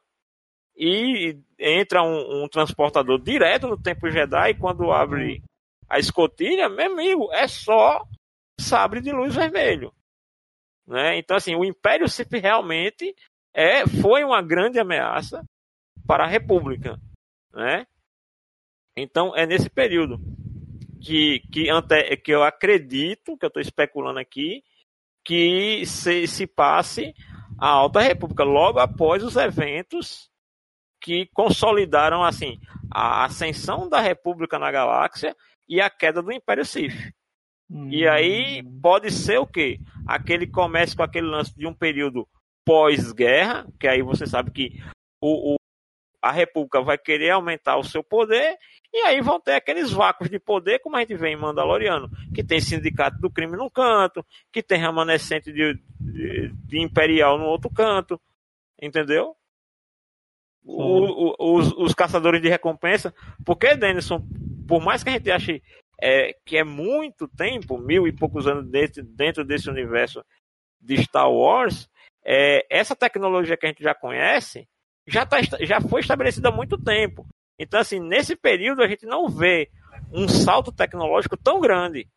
[0.75, 5.43] e entra um, um, transportador direto no Templo Jedi e quando abre
[5.87, 8.03] a escotilha, meu amigo, é só
[8.59, 9.93] sabre de luz vermelho.
[10.87, 11.17] Né?
[11.17, 13.15] Então, assim, o Império Sith realmente
[13.53, 15.43] é, foi uma grande ameaça
[16.07, 16.99] para a República.
[17.53, 17.85] Né?
[18.95, 20.19] Então, é nesse período
[21.01, 24.63] que, que, ante, que eu acredito, que eu estou especulando aqui,
[25.23, 27.13] que se, se passe
[27.59, 30.30] a Alta República, logo após os eventos
[31.01, 32.59] que consolidaram assim
[32.89, 35.35] a ascensão da República na galáxia
[35.67, 37.11] e a queda do Império Sith.
[37.69, 37.89] Hum.
[37.89, 39.79] E aí pode ser o quê?
[40.05, 42.27] Aquele comércio com aquele lance de um período
[42.65, 44.79] pós-guerra, que aí você sabe que
[45.21, 45.55] o, o,
[46.21, 48.55] a República vai querer aumentar o seu poder,
[48.93, 52.43] e aí vão ter aqueles vácuos de poder, como a gente vê em Mandaloriano, que
[52.43, 57.71] tem sindicato do crime num canto, que tem remanescente de, de, de imperial no outro
[57.71, 58.19] canto,
[58.81, 59.35] entendeu?
[60.63, 64.23] O, o, os, os, caçadores de recompensa, porque Denison,
[64.67, 65.63] por mais que a gente ache
[65.99, 70.23] é, que é muito tempo, mil e poucos anos dentro, dentro desse universo
[70.79, 71.89] de Star Wars,
[72.23, 74.67] é, essa tecnologia que a gente já conhece
[75.07, 77.27] já, tá, já foi estabelecida há muito tempo.
[77.57, 79.69] Então, assim, nesse período a gente não vê
[80.11, 82.07] um salto tecnológico tão grande.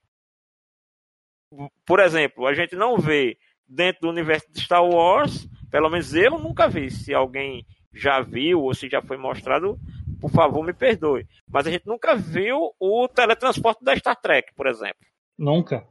[1.86, 6.38] Por exemplo, a gente não vê dentro do universo de Star Wars, pelo menos eu
[6.38, 6.90] nunca vi.
[6.90, 9.78] Se alguém já viu ou se já foi mostrado,
[10.20, 11.26] por favor, me perdoe.
[11.48, 15.06] Mas a gente nunca viu o teletransporte da Star Trek, por exemplo.
[15.38, 15.86] Nunca.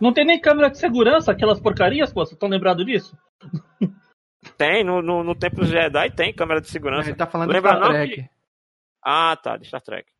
[0.00, 3.16] Não tem nem câmera de segurança, aquelas porcarias, pô, vocês estão lembrados disso?
[4.58, 7.08] Tem, no, no, no Templo Jedi tem câmera de segurança.
[7.08, 8.14] Ele tá falando Lembra de Star Trek.
[8.14, 8.30] Que...
[9.00, 10.10] Ah, tá, de Star Trek.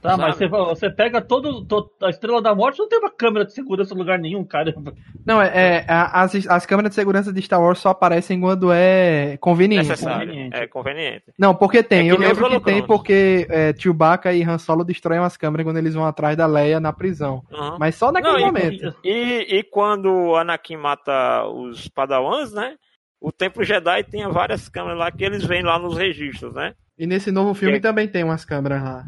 [0.00, 0.22] Tá, Sabe?
[0.22, 3.52] mas você, você pega todo, todo, A Estrela da Morte não tem uma câmera de
[3.52, 4.94] segurança em lugar nenhum, caramba.
[5.26, 9.36] Não, é, é as, as câmeras de segurança de Star Wars só aparecem quando é
[9.38, 9.88] conveniente.
[9.88, 11.24] Necessário, é conveniente.
[11.38, 12.08] Não, porque tem.
[12.08, 15.78] É eu lembro que tem porque é, Chewbacca e Han Solo destroem as câmeras quando
[15.78, 17.42] eles vão atrás da Leia na prisão.
[17.50, 17.76] Uhum.
[17.78, 18.94] Mas só naquele não, momento.
[19.04, 22.76] E, e quando Anakin mata os Padawans, né?
[23.20, 26.74] O Templo Jedi tem várias câmeras lá que eles veem lá nos registros, né?
[26.98, 27.80] E nesse novo filme é...
[27.80, 29.06] também tem umas câmeras lá.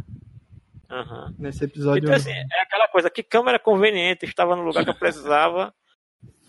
[0.90, 1.35] Uhum.
[1.38, 2.05] Nesse episódio.
[2.05, 5.72] Então, assim, é aquela coisa, que câmera conveniente, estava no lugar que eu precisava,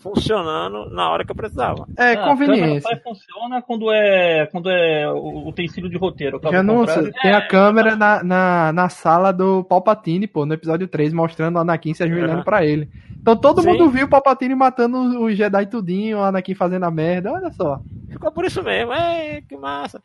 [0.02, 1.86] funcionando na hora que eu precisava.
[1.96, 2.84] É, ah, conveniente.
[3.04, 6.40] Funciona quando é, quando é o utensílio de roteiro.
[6.50, 10.88] Já não, tem é, a câmera na, na, na, sala do Palpatine, pô, no episódio
[10.88, 12.44] 3, mostrando o Anakin se ajoelhando uhum.
[12.44, 12.90] pra ele.
[13.16, 13.68] Então todo Sim.
[13.68, 17.80] mundo viu o Palpatine matando o Jedi tudinho, o Anakin fazendo a merda, olha só.
[18.10, 20.02] Ficou por isso mesmo, é, que massa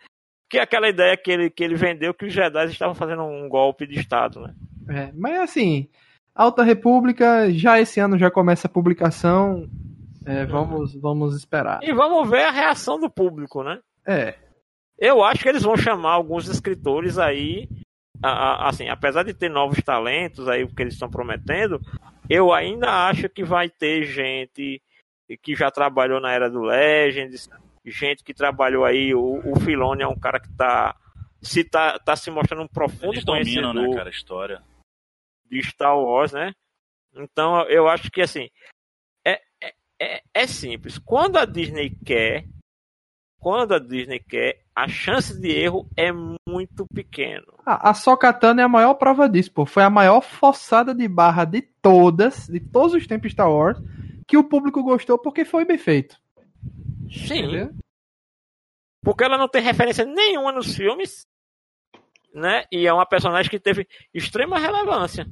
[0.50, 3.50] que é aquela ideia que ele, que ele vendeu que os Jedi estavam fazendo um
[3.50, 4.56] golpe de Estado, né?
[4.90, 5.90] É, mas assim,
[6.34, 9.68] Alta República, já esse ano já começa a publicação.
[10.26, 11.80] É, vamos, vamos esperar.
[11.82, 13.80] E vamos ver a reação do público, né?
[14.06, 14.36] É.
[15.00, 17.68] Eu acho que eles vão chamar alguns escritores aí,
[18.24, 21.80] a, a, assim, apesar de ter novos talentos aí, o que eles estão prometendo,
[22.30, 24.82] eu ainda acho que vai ter gente
[25.42, 27.50] que já trabalhou na era do Legends,
[27.92, 29.14] gente que trabalhou aí.
[29.14, 30.96] O, o Filone é um cara que está
[31.42, 34.64] se tá, tá se mostrando um profundo Eles dominam, né, cara, a história
[35.46, 36.54] de Star Wars, né?
[37.16, 38.50] Então eu acho que assim
[39.26, 40.98] é, é, é, é simples.
[40.98, 42.46] Quando a Disney quer,
[43.40, 47.46] quando a Disney quer, a chance de erro é muito pequena.
[47.66, 49.66] A, a Sokatana é a maior prova disso, pô.
[49.66, 53.78] Foi a maior forçada de barra de todas, de todos os tempos Star Wars,
[54.28, 56.18] que o público gostou porque foi bem feito.
[57.10, 57.40] Sim.
[57.40, 57.74] Entendeu?
[59.04, 61.26] Porque ela não tem referência nenhuma nos filmes,
[62.34, 62.66] né?
[62.72, 65.26] E é uma personagem que teve extrema relevância.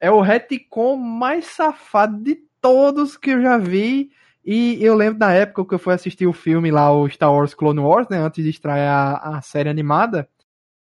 [0.00, 4.10] É o retcon mais safado de todos que eu já vi.
[4.44, 7.54] E eu lembro da época que eu fui assistir o filme lá, o Star Wars
[7.54, 8.18] Clone Wars, né?
[8.18, 10.28] Antes de estrear a, a série animada.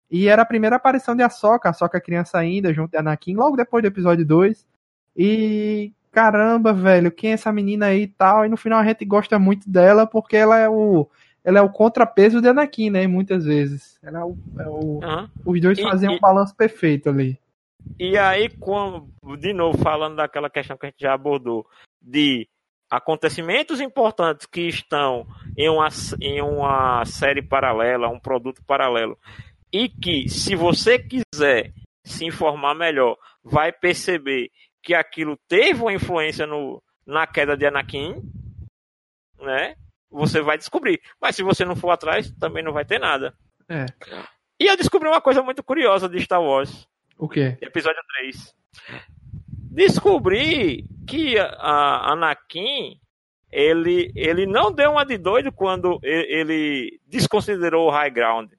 [0.09, 3.81] E era a primeira aparição de Ahsoka, Ahsoka criança ainda, junto de Anakin, logo depois
[3.83, 4.65] do episódio 2.
[5.15, 8.45] E caramba, velho, quem é essa menina aí e tal.
[8.45, 11.09] E no final a gente gosta muito dela porque ela é o.
[11.43, 13.05] Ela é o contrapeso de Anakin, né?
[13.05, 13.99] Muitas vezes.
[14.01, 15.29] Ela é o, é o uhum.
[15.45, 17.37] Os dois fazem um balanço perfeito ali.
[17.99, 21.67] E aí, como, de novo, falando daquela questão que a gente já abordou,
[22.01, 22.47] de
[22.89, 25.89] acontecimentos importantes que estão em uma,
[26.21, 29.17] em uma série paralela, um produto paralelo,
[29.69, 31.73] e que, se você quiser
[32.05, 34.49] se informar melhor, vai perceber
[34.83, 38.21] que aquilo teve uma influência no, na queda de Anakin,
[39.39, 39.75] né?
[40.11, 41.01] Você vai descobrir.
[41.19, 43.33] Mas se você não for atrás, também não vai ter nada.
[43.67, 43.85] É.
[44.59, 46.87] E eu descobri uma coisa muito curiosa de Star Wars.
[47.17, 47.57] O quê?
[47.61, 48.53] Episódio 3.
[49.71, 52.99] Descobri que a Anakin
[53.51, 58.51] ele, ele não deu uma de doido quando ele desconsiderou o High Ground.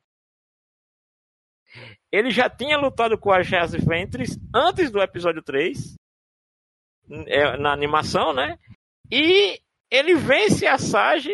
[2.10, 6.03] Ele já tinha lutado com as Jazz Ventres antes do episódio 3 é,
[7.58, 8.58] na animação, né?
[9.10, 11.32] E ele vence a Sage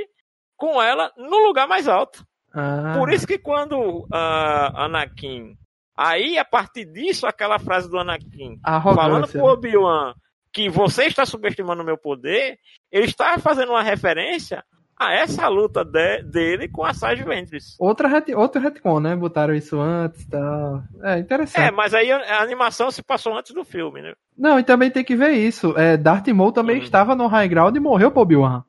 [0.56, 2.24] com ela no lugar mais alto.
[2.52, 2.94] Ah.
[2.96, 5.56] Por isso que quando uh, Anakin.
[5.96, 10.14] Aí, a partir disso, aquela frase do Anakin falando pro Obi-Wan
[10.52, 12.58] que você está subestimando o meu poder,
[12.90, 14.64] ele está fazendo uma referência
[15.00, 17.74] a essa luta de, dele com a Sage Ventress.
[17.78, 19.16] Outra outro retcon, né?
[19.16, 20.82] Botaram isso antes e tal.
[21.02, 21.64] É interessante.
[21.64, 24.12] É, mas aí a, animação se passou antes do filme, né?
[24.36, 25.76] Não, e também tem que ver isso.
[25.78, 26.82] É, Darth Maul também hum.
[26.82, 28.62] estava no High Ground e morreu pro Obi-Wan.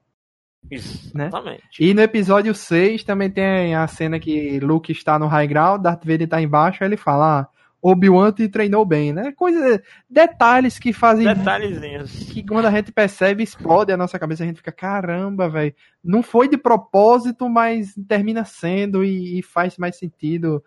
[0.70, 1.64] Exatamente.
[1.82, 1.88] Né?
[1.88, 6.06] E no episódio 6 também tem a cena que Luke está no High Ground, Darth
[6.06, 7.42] Vader está embaixo, aí ele fala...
[7.42, 9.32] Ah, Obi-Wan te treinou bem, né?
[9.32, 11.26] Coisa, detalhes que fazem.
[11.26, 12.12] Detalhezinhos.
[12.32, 15.74] Que quando a gente percebe, explode a nossa cabeça, a gente fica, caramba, velho.
[16.04, 20.64] Não foi de propósito, mas termina sendo e, e faz mais sentido.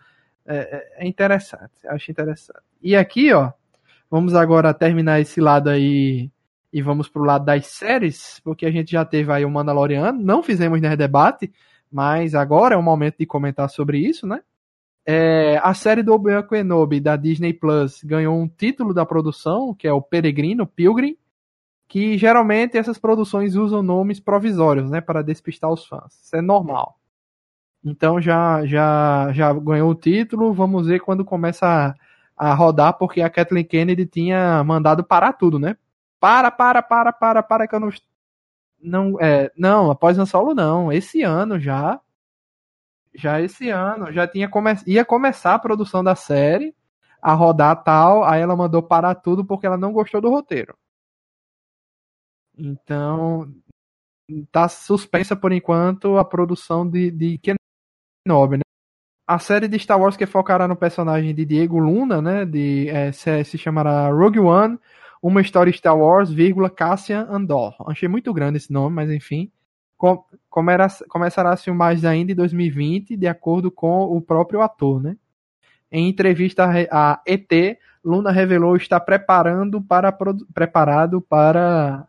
[0.46, 0.56] É,
[0.98, 2.60] é, é interessante, acho interessante.
[2.82, 3.52] E aqui, ó,
[4.10, 6.30] vamos agora terminar esse lado aí
[6.72, 10.42] e vamos pro lado das séries, porque a gente já teve aí o Mandaloriano, não
[10.42, 11.52] fizemos nesse debate,
[11.90, 14.42] mas agora é o momento de comentar sobre isso, né?
[15.06, 19.86] É, a série do Obi-Wan Kenobi da Disney Plus ganhou um título da produção, que
[19.86, 21.16] é o Peregrino, Pilgrim,
[21.86, 26.14] que geralmente essas produções usam nomes provisórios, né, para despistar os fãs.
[26.22, 26.98] Isso é normal.
[27.84, 31.94] Então já já já ganhou o título, vamos ver quando começa
[32.36, 35.76] a, a rodar, porque a Kathleen Kennedy tinha mandado parar tudo, né?
[36.18, 37.90] Para, para, para, para, para que eu não
[38.82, 42.00] não é, não, após o Solo não, esse ano já
[43.14, 44.70] já esse ano, já tinha come...
[44.86, 46.74] ia começar a produção da série,
[47.22, 50.76] a rodar tal, aí ela mandou parar tudo porque ela não gostou do roteiro.
[52.56, 53.52] Então,
[54.52, 58.62] tá suspensa por enquanto a produção de, de Kenobi, né?
[59.26, 62.44] A série de Star Wars que focará no personagem de Diego Luna, né?
[62.44, 64.78] De, é, se, se chamará Rogue One,
[65.22, 67.74] uma história Star Wars, vírgula, Cassian Andor.
[67.88, 69.50] Achei muito grande esse nome, mas enfim
[71.08, 75.16] começará a filmar ainda em 2020, de acordo com o próprio ator, né?
[75.90, 80.12] Em entrevista a ET, Luna revelou estar preparando para
[80.52, 82.06] preparado para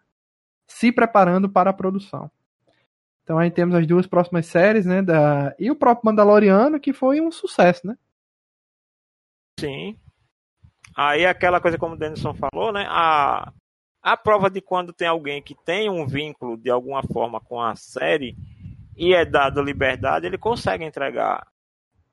[0.67, 2.29] se preparando para a produção.
[3.23, 7.21] Então aí temos as duas próximas séries, né, da e o próprio Mandaloriano que foi
[7.21, 7.97] um sucesso, né?
[9.59, 9.97] Sim.
[10.95, 13.51] Aí aquela coisa como o Denison falou, né, a
[14.05, 17.75] a prova de quando tem alguém que tem um vínculo de alguma forma com a
[17.75, 18.37] série
[18.95, 21.47] e é dado liberdade, ele consegue entregar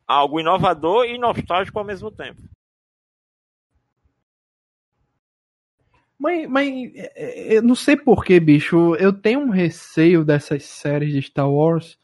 [0.09, 2.41] algo inovador e nostálgico ao mesmo tempo.
[6.19, 8.97] Mas, mas é, é, eu não sei porquê, bicho.
[8.97, 11.99] Eu tenho um receio dessas séries de Star Wars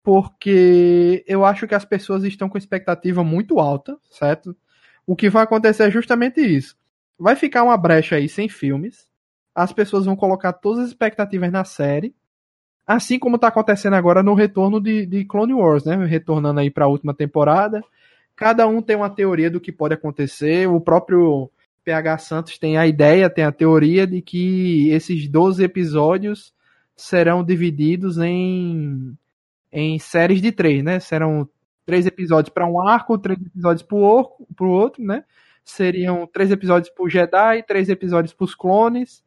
[0.00, 4.56] porque eu acho que as pessoas estão com expectativa muito alta, certo?
[5.04, 6.76] O que vai acontecer é justamente isso.
[7.18, 9.12] Vai ficar uma brecha aí sem filmes
[9.54, 12.14] as pessoas vão colocar todas as expectativas na série,
[12.86, 15.96] assim como está acontecendo agora no retorno de, de Clone Wars, né?
[16.04, 17.82] Retornando aí para a última temporada.
[18.34, 20.68] Cada um tem uma teoria do que pode acontecer.
[20.68, 21.50] O próprio
[21.84, 26.52] PH Santos tem a ideia, tem a teoria de que esses 12 episódios
[26.96, 29.16] serão divididos em,
[29.72, 30.98] em séries de três, né?
[30.98, 31.48] Serão
[31.86, 35.24] três episódios para um arco, três episódios para o outro, né?
[35.64, 39.23] Seriam três episódios para o Jedi, três episódios para os clones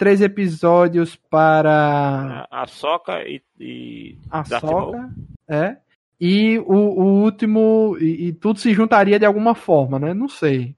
[0.00, 2.48] três episódios para.
[2.50, 3.42] A, Soca e.
[3.60, 5.10] e a Soca,
[5.46, 5.76] é.
[6.18, 7.98] E o, o último.
[8.00, 10.14] E, e, tudo se juntaria de alguma forma, né?
[10.14, 10.74] Não sei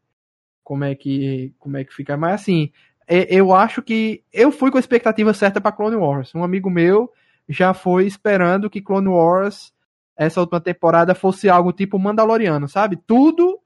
[0.65, 2.17] como é que, como é que fica.
[2.17, 2.73] Mas assim,
[3.07, 4.25] eu acho que.
[4.33, 6.35] Eu fui com a expectativa certa para Clone Wars.
[6.35, 7.09] Um amigo meu
[7.49, 9.73] já foi esperando que Clone Wars,
[10.17, 12.97] essa última temporada, fosse algo tipo Mandaloriano, sabe?
[13.07, 13.61] Tudo.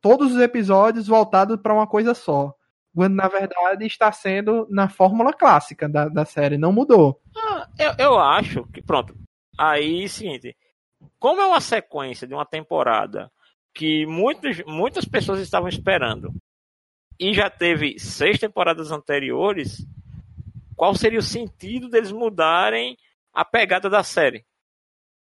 [0.00, 2.52] Todos os episódios voltados para uma coisa só
[2.94, 7.20] quando na verdade está sendo na fórmula clássica da, da série, não mudou.
[7.36, 9.14] Ah, eu, eu acho que, pronto,
[9.58, 10.56] aí seguinte,
[11.18, 13.30] como é uma sequência de uma temporada
[13.74, 16.32] que muitos, muitas pessoas estavam esperando
[17.18, 19.86] e já teve seis temporadas anteriores,
[20.76, 22.96] qual seria o sentido deles mudarem
[23.32, 24.44] a pegada da série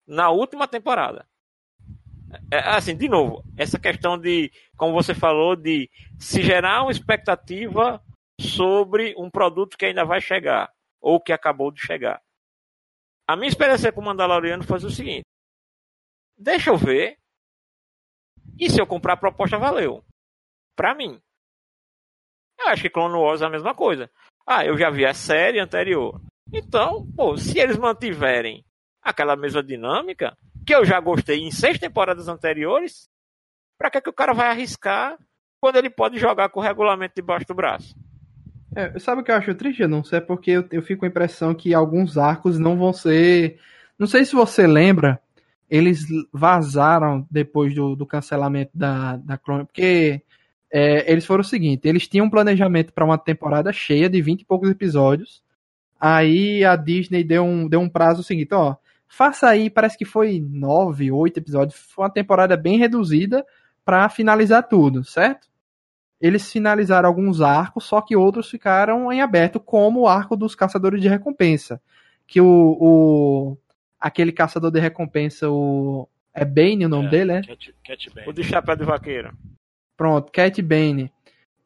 [0.07, 1.27] na última temporada?
[2.51, 8.03] É, assim, de novo, essa questão de, como você falou, de se gerar uma expectativa
[8.41, 12.23] sobre um produto que ainda vai chegar, ou que acabou de chegar.
[13.27, 15.25] A minha experiência com o Mandaloriano foi o seguinte:
[16.37, 17.19] deixa eu ver,
[18.59, 20.05] e se eu comprar a proposta, valeu.
[20.77, 21.21] Pra mim.
[22.59, 24.11] Eu acho que Clone Wars é a mesma coisa.
[24.47, 26.21] Ah, eu já vi a série anterior.
[26.53, 28.65] Então, pô, se eles mantiverem
[29.03, 33.09] aquela mesma dinâmica, que eu já gostei em seis temporadas anteriores,
[33.79, 35.17] para que, é que o cara vai arriscar
[35.61, 37.95] quando ele pode jogar com o regulamento debaixo do braço?
[38.75, 41.07] É, sabe o que eu acho triste, não sei, é porque eu, eu fico com
[41.07, 43.59] a impressão que alguns arcos não vão ser.
[43.99, 45.21] Não sei se você lembra,
[45.69, 50.23] eles vazaram depois do, do cancelamento da, da Clone, porque
[50.75, 54.41] É, eles foram o seguinte: eles tinham um planejamento para uma temporada cheia de 20
[54.41, 55.43] e poucos episódios.
[56.01, 58.77] Aí a Disney deu um, deu um prazo seguinte: ó,
[59.13, 61.79] faça aí, parece que foi 9, 8 episódios.
[61.79, 63.45] Foi uma temporada bem reduzida
[63.85, 65.49] para finalizar tudo, certo?
[66.19, 71.03] Eles finalizaram alguns arcos, só que outros ficaram em aberto, como o arco dos caçadores
[71.03, 71.81] de recompensa.
[72.27, 73.59] Que o, o
[74.01, 77.43] aquele caçador de recompensa, o é Bane o nome é, dele, né?
[77.43, 78.29] Cat, Cat Bane.
[78.29, 79.37] O de chapéu de vaqueiro.
[79.95, 81.13] Pronto, Cat Bane.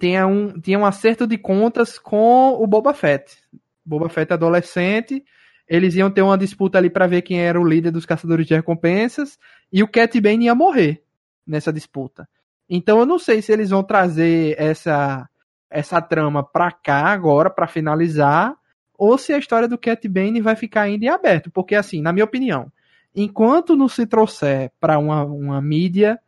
[0.01, 3.39] Tinha um, tinha um acerto de contas com o Boba Fett.
[3.85, 5.25] Boba Fett adolescente.
[5.69, 8.55] Eles iam ter uma disputa ali para ver quem era o líder dos caçadores de
[8.55, 9.39] recompensas.
[9.73, 11.03] E o Cat Bane ia morrer
[11.47, 12.29] nessa disputa.
[12.69, 15.29] Então eu não sei se eles vão trazer essa
[15.69, 18.55] essa trama pra cá agora, para finalizar,
[18.97, 21.51] ou se a história do Cat Bane vai ficar ainda em aberto.
[21.51, 22.73] Porque, assim, na minha opinião,
[23.15, 26.19] enquanto não se trouxer para uma, uma mídia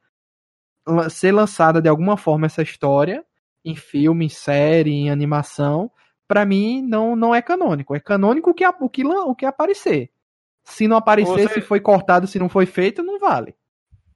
[1.11, 3.25] ser lançada de alguma forma essa história,
[3.65, 5.91] em filme, em série, em animação,
[6.29, 7.97] para mim não, não é canônico.
[7.97, 10.11] É canônico o que, o que, o que aparecer.
[10.63, 11.55] Se não aparecer, você...
[11.55, 13.57] se foi cortado, se não foi feito, não vale.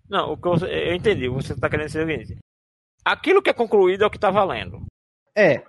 [0.09, 1.27] Não, o que você, eu entendi.
[1.29, 2.39] Você está querendo dizer o seguinte:
[3.03, 4.85] aquilo que é concluído é o que está valendo.
[5.35, 5.63] É.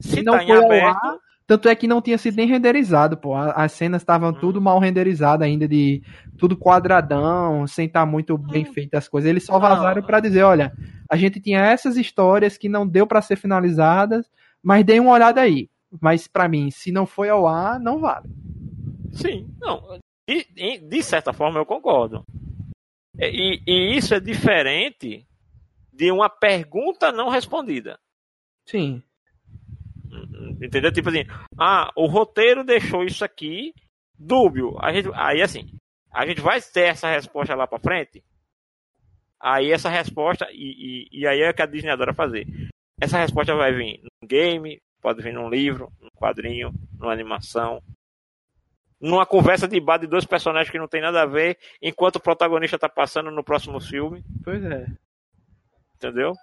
[0.00, 1.18] Se, não tá foi aberto, ar,
[1.50, 3.34] tanto é que não tinha sido nem renderizado, pô.
[3.34, 4.34] As cenas estavam hum.
[4.34, 6.00] tudo mal renderizadas ainda, de
[6.38, 8.72] tudo quadradão, sem estar tá muito bem hum.
[8.72, 9.28] feitas as coisas.
[9.28, 10.72] Eles só vazaram para dizer, olha,
[11.10, 14.30] a gente tinha essas histórias que não deu para ser finalizadas,
[14.62, 15.68] mas dei uma olhada aí.
[16.00, 18.28] Mas para mim, se não foi ao ar, não vale.
[19.12, 19.98] Sim, não.
[20.28, 22.24] De, de certa forma eu concordo.
[23.18, 25.26] E, e isso é diferente
[25.92, 27.98] de uma pergunta não respondida.
[28.66, 29.02] Sim.
[30.62, 30.92] Entendeu?
[30.92, 31.24] Tipo assim,
[31.58, 33.74] ah, o roteiro deixou isso aqui
[34.18, 34.76] dúbio.
[34.78, 35.72] A gente, aí assim,
[36.12, 38.22] a gente vai ter essa resposta lá para frente.
[39.40, 42.46] Aí essa resposta, e, e, e, aí é que a Disney adora fazer.
[43.00, 47.82] Essa resposta vai vir num game, pode vir num livro, num quadrinho, numa animação,
[49.00, 52.20] numa conversa de bar de dois personagens que não tem nada a ver, enquanto o
[52.20, 54.22] protagonista tá passando no próximo filme.
[54.44, 54.86] Pois é.
[55.96, 56.34] Entendeu?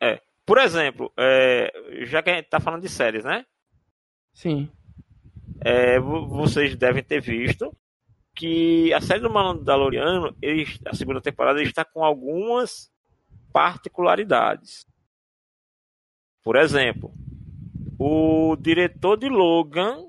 [0.00, 0.20] É.
[0.44, 1.72] Por exemplo, é,
[2.04, 3.46] já que a gente tá falando de séries, né?
[4.34, 4.70] Sim.
[5.60, 7.74] É, vocês devem ter visto
[8.34, 12.90] que a série do Mandaloriano, ele, a segunda temporada, está com algumas
[13.54, 14.84] particularidades.
[16.42, 17.14] Por exemplo,
[17.96, 20.04] o diretor de Logan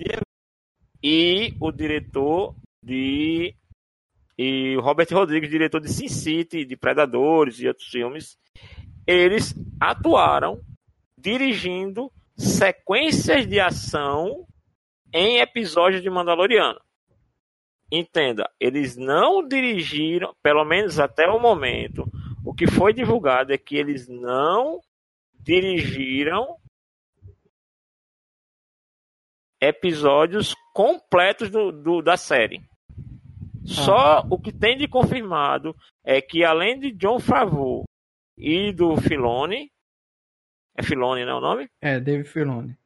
[1.01, 3.55] e o diretor de
[4.37, 8.37] e Robert Rodrigues, diretor de Sin City, de Predadores e outros filmes,
[9.07, 10.59] eles atuaram
[11.17, 14.45] dirigindo sequências de ação
[15.13, 16.81] em episódios de Mandaloriano.
[17.89, 22.03] Entenda, eles não dirigiram, pelo menos até o momento,
[22.55, 24.79] que foi divulgado é que eles não
[25.39, 26.57] dirigiram
[29.61, 32.63] episódios completos do, do da série.
[33.65, 34.27] Só ah.
[34.29, 37.83] o que tem de confirmado é que além de John Favreau
[38.37, 39.71] e do Filone.
[40.77, 41.69] É Filone, não é o nome?
[41.81, 42.77] É, David Filone.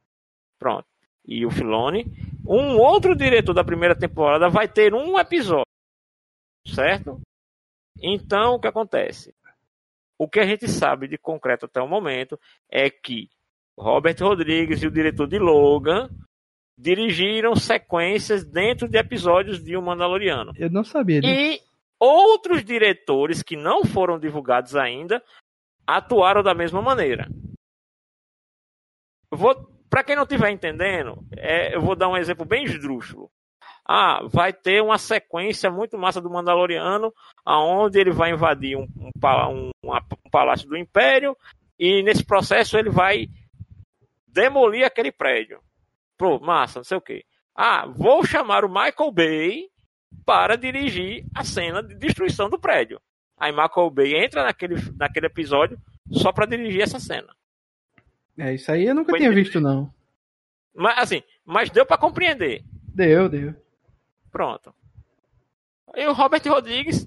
[0.60, 0.86] Pronto.
[1.26, 2.06] E o Filone.
[2.48, 5.66] Um outro diretor da primeira temporada vai ter um episódio.
[6.66, 7.20] Certo?
[8.02, 9.34] Então, o que acontece?
[10.20, 12.38] O que a gente sabe de concreto até o momento
[12.70, 13.30] é que
[13.78, 16.10] Robert Rodrigues e o diretor de Logan
[16.78, 20.52] dirigiram sequências dentro de episódios de O Mandaloriano.
[20.58, 21.34] Eu não sabia disso.
[21.34, 21.62] E
[21.98, 25.24] outros diretores que não foram divulgados ainda
[25.88, 27.30] atuaram da mesma maneira.
[29.90, 33.32] Para quem não estiver entendendo, é, eu vou dar um exemplo bem esdrúxulo.
[33.92, 37.12] Ah, vai ter uma sequência muito massa do Mandaloriano,
[37.44, 39.10] aonde ele vai invadir um, um,
[39.50, 41.36] um, um palácio do Império
[41.80, 43.28] e nesse processo ele vai
[44.28, 45.60] demolir aquele prédio.
[46.20, 47.26] Pô, massa, não sei o quê.
[47.56, 49.70] Ah, vou chamar o Michael Bay
[50.24, 53.02] para dirigir a cena de destruição do prédio.
[53.40, 55.80] Aí Michael Bay entra naquele, naquele episódio
[56.12, 57.36] só para dirigir essa cena.
[58.38, 59.92] É, isso aí eu nunca Foi tinha visto, não.
[60.76, 62.64] Mas, assim, mas deu para compreender.
[62.94, 63.56] Deu, deu.
[64.32, 64.74] Pronto.
[65.96, 67.06] E o Robert Rodrigues,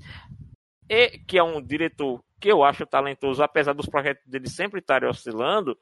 [1.26, 5.78] que é um diretor que eu acho talentoso, apesar dos projetos dele sempre estarem oscilando,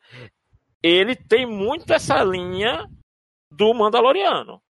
[0.82, 2.86] ele tem muito essa linha
[3.50, 4.60] do Mandaloriano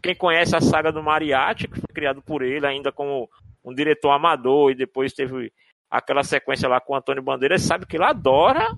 [0.00, 3.28] quem conhece a saga do Mariachi, que foi criado por ele ainda como
[3.64, 5.52] um diretor amador e depois teve
[5.90, 8.68] aquela sequência lá com o Antônio Bandeiras, sabe que ele adora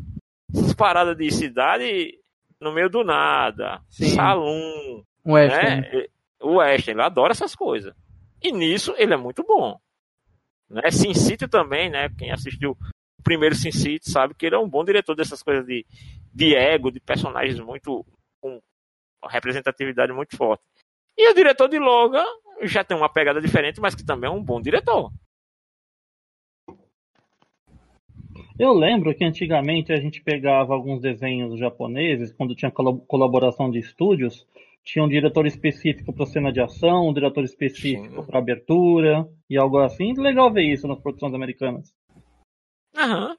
[0.55, 2.15] essas paradas de cidade
[2.61, 4.11] no meio do nada, Sim.
[4.11, 5.81] salão, o Western.
[5.83, 6.07] Né?
[6.41, 7.95] O Western, ele adora essas coisas.
[8.43, 9.79] E nisso ele é muito bom.
[10.69, 10.91] Né?
[10.91, 12.09] Sin City também, né?
[12.17, 12.73] Quem assistiu
[13.19, 15.85] o primeiro Sin City sabe que ele é um bom diretor dessas coisas de,
[16.33, 18.05] de ego, de personagens muito
[18.41, 18.61] com
[19.29, 20.63] representatividade muito forte.
[21.17, 22.25] E o diretor de Logan
[22.63, 25.11] já tem uma pegada diferente, mas que também é um bom diretor.
[28.59, 34.47] Eu lembro que antigamente a gente pegava alguns desenhos japoneses, quando tinha colaboração de estúdios,
[34.89, 39.79] tinha um diretor específico para cena de ação, um diretor específico para abertura e algo
[39.81, 40.15] assim.
[40.15, 41.93] Legal ver isso nas produções americanas.
[42.97, 43.37] Aham.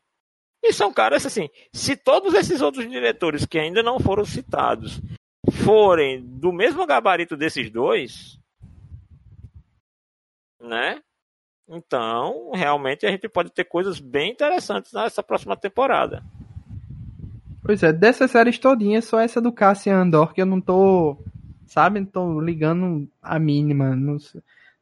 [0.61, 5.01] E são caras assim, se todos esses outros diretores que ainda não foram citados
[5.63, 8.37] forem do mesmo gabarito desses dois,
[10.61, 11.01] né?
[11.67, 16.23] Então, realmente a gente pode ter coisas bem interessantes nessa próxima temporada.
[17.63, 21.17] Pois é, dessas séries todinhas, só essa do Cassian Andor que eu não tô,
[21.69, 24.17] sabe, não tô ligando a mínima, não,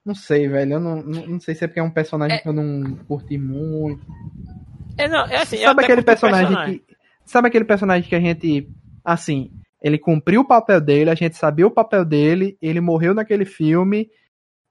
[0.06, 2.40] não sei, velho, eu não, não, não sei se é porque é um personagem é...
[2.40, 4.02] que eu não curti muito.
[4.98, 8.70] É, não, é assim, sabe aquele personagem, personagem que, sabe aquele personagem que a gente,
[9.04, 13.46] assim, ele cumpriu o papel dele, a gente sabia o papel dele, ele morreu naquele
[13.46, 14.10] filme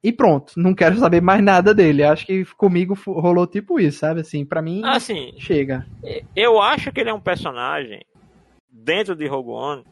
[0.03, 2.03] e pronto, não quero saber mais nada dele.
[2.03, 4.21] Acho que comigo rolou tipo isso, sabe?
[4.21, 5.87] Assim, para mim, assim, chega.
[6.35, 8.01] Eu acho que ele é um personagem
[8.71, 9.85] dentro de Rogue One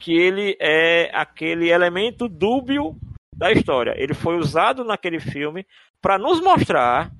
[0.00, 2.96] que ele é aquele elemento dúbio
[3.36, 3.94] da história.
[3.96, 5.66] Ele foi usado naquele filme
[6.00, 7.12] para nos mostrar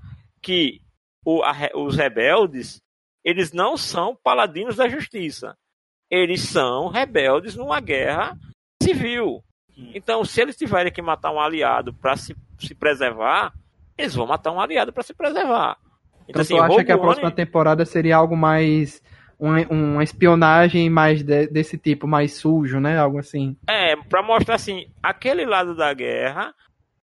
[0.43, 0.81] que
[1.25, 2.81] o, a, os rebeldes
[3.23, 5.55] eles não são paladinos da justiça.
[6.11, 8.37] Eles são rebeldes numa guerra
[8.83, 9.45] civil.
[9.95, 13.53] Então, se eles tiverem que matar um aliado para se, se preservar,
[13.97, 15.77] eles vão matar um aliado para se preservar.
[16.29, 19.03] Então, então assim, tu acha que a próxima temporada seria algo mais.
[19.41, 22.99] Uma, uma espionagem mais de, desse tipo, mais sujo, né?
[22.99, 23.57] Algo assim.
[23.67, 26.55] É, para mostrar assim, aquele lado da guerra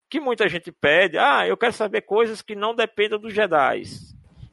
[0.10, 3.82] que muita gente pede, ah, eu quero saber coisas que não dependam dos Jedi.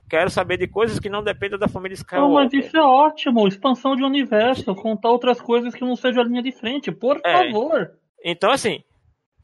[0.08, 2.28] Quero saber de coisas que não dependam da família Skywalker.
[2.28, 6.26] Não, mas isso é ótimo, expansão de universo, contar outras coisas que não sejam a
[6.26, 7.52] linha de frente, por é.
[7.52, 7.92] favor.
[8.24, 8.82] Então, assim,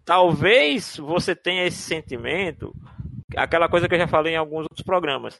[0.06, 2.74] talvez você tenha esse sentimento,
[3.36, 5.38] aquela coisa que eu já falei em alguns outros programas.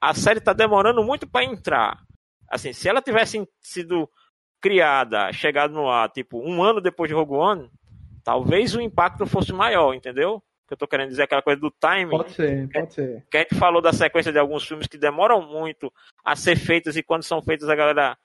[0.00, 2.02] A série está demorando muito para entrar.
[2.48, 4.08] Assim, se ela tivesse sido
[4.60, 7.70] criada, chegado no ar, tipo, um ano depois de Rogue One,
[8.24, 10.42] talvez o impacto fosse maior, entendeu?
[10.66, 12.10] Que eu tô querendo dizer aquela coisa do timing.
[12.10, 13.26] Pode ser, pode ser.
[13.30, 15.92] Que a gente falou da sequência de alguns filmes que demoram muito
[16.24, 18.16] a ser feitos e quando são feitos a galera.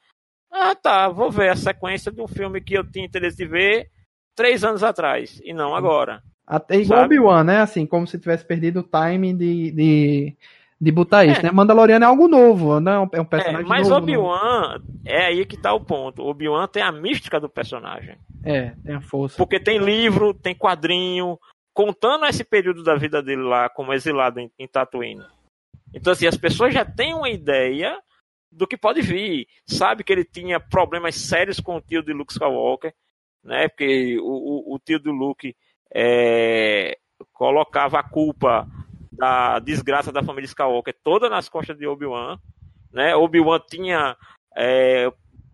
[0.52, 3.90] Ah, tá, vou ver a sequência de um filme que eu tinha interesse de ver
[4.36, 6.22] três anos atrás e não agora.
[6.46, 7.58] Até igual Obi-Wan, né?
[7.62, 10.38] Assim, como se tivesse perdido o timing de, de,
[10.80, 11.44] de botar isso, é.
[11.44, 11.52] né?
[11.52, 12.94] Mandaloriano é algo novo, né?
[12.94, 13.70] É um é personagem é, mas novo.
[13.70, 13.96] Mas né?
[13.96, 16.24] Obi-Wan é aí que tá o ponto.
[16.24, 18.18] Obi-Wan tem a mística do personagem.
[18.44, 19.38] É, tem a força.
[19.38, 21.40] Porque tem livro, tem quadrinho,
[21.74, 25.26] contando esse período da vida dele lá como exilado em, em Tatooine.
[25.94, 27.98] Então, assim, as pessoas já têm uma ideia
[28.52, 29.48] do que pode vir.
[29.66, 32.94] Sabe que ele tinha problemas sérios com o tio de Luke Skywalker
[33.46, 33.68] né?
[33.70, 35.56] Porque o, o, o tio do Luke
[35.94, 36.98] é,
[37.32, 38.68] colocava a culpa
[39.16, 42.38] da desgraça da família Skywalker toda nas costas de Obi-Wan,
[42.92, 43.16] né?
[43.16, 44.16] Obi-Wan tinha
[44.56, 45.12] é,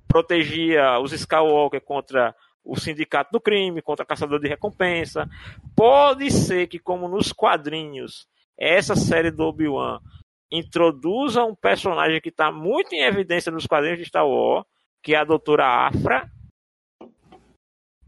[0.08, 5.28] protegia os Skywalker contra o sindicato do crime, contra caçador de recompensa.
[5.76, 10.00] Pode ser que, como nos quadrinhos, essa série do Obi-Wan
[10.52, 14.66] introduza um personagem que está muito em evidência nos quadrinhos de Star Wars,
[15.02, 16.30] que é a Doutora Afra,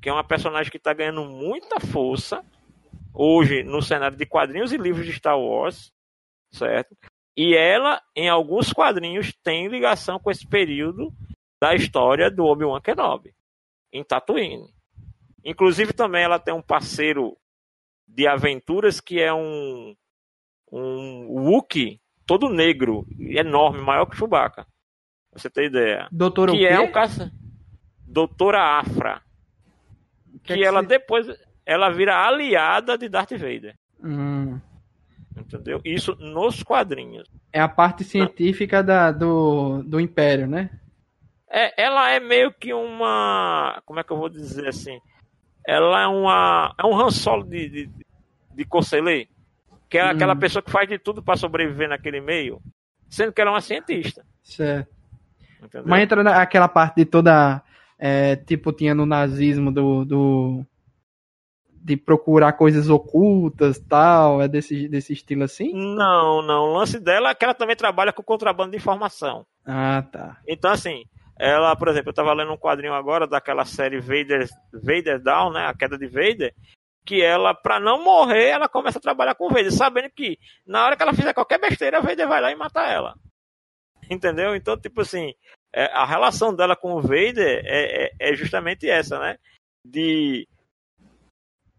[0.01, 2.43] que é uma personagem que está ganhando muita força
[3.13, 5.91] hoje no cenário de quadrinhos e livros de Star Wars,
[6.51, 6.95] certo?
[7.35, 11.11] E ela, em alguns quadrinhos, tem ligação com esse período
[11.61, 13.33] da história do Obi-Wan Kenobi,
[13.91, 14.73] em Tatooine.
[15.43, 17.37] Inclusive, também ela tem um parceiro
[18.07, 19.95] de aventuras que é um,
[20.71, 24.65] um Wookiee todo negro, enorme, maior que Chewbacca.
[25.31, 26.07] Pra você ter ideia.
[26.11, 27.31] Doutora que é um caça...
[28.05, 29.23] Doutora Afra
[30.43, 30.87] que, que ela se...
[30.87, 31.27] depois
[31.65, 33.75] ela vira aliada de Darth Vader.
[34.03, 34.59] Hum.
[35.35, 35.81] Entendeu?
[35.83, 37.27] Isso nos quadrinhos.
[37.51, 40.69] É a parte científica da, do, do Império, né?
[41.49, 43.81] É, ela é meio que uma.
[43.85, 44.99] Como é que eu vou dizer assim?
[45.67, 46.73] Ela é uma.
[46.77, 47.89] É um Han Solo de, de,
[48.53, 49.27] de Conselê,
[49.89, 50.09] que é hum.
[50.09, 52.61] aquela pessoa que faz de tudo para sobreviver naquele meio,
[53.09, 54.23] sendo que ela é uma cientista.
[54.43, 54.91] Certo.
[55.63, 55.87] Entendeu?
[55.87, 57.63] Mas entra naquela parte de toda
[57.97, 60.65] é, tipo, tinha no nazismo do, do
[61.83, 65.73] de procurar coisas ocultas tal, é desse, desse estilo assim?
[65.73, 66.69] Não, não.
[66.69, 69.45] O lance dela é que ela também trabalha com contrabando de informação.
[69.65, 70.37] Ah, tá.
[70.47, 71.03] Então, assim,
[71.37, 75.65] ela, por exemplo, eu estava lendo um quadrinho agora daquela série Vader, Vader Down, né?
[75.67, 76.55] A queda de Vader.
[77.05, 80.85] que ela, para não morrer, ela começa a trabalhar com o Vader, sabendo que na
[80.85, 83.13] hora que ela fizer qualquer besteira, o Vader vai lá e mata ela.
[84.09, 84.55] Entendeu?
[84.55, 85.33] Então, tipo assim,
[85.73, 89.37] é, a relação dela com o Vader é, é, é, justamente essa, né?
[89.85, 90.47] De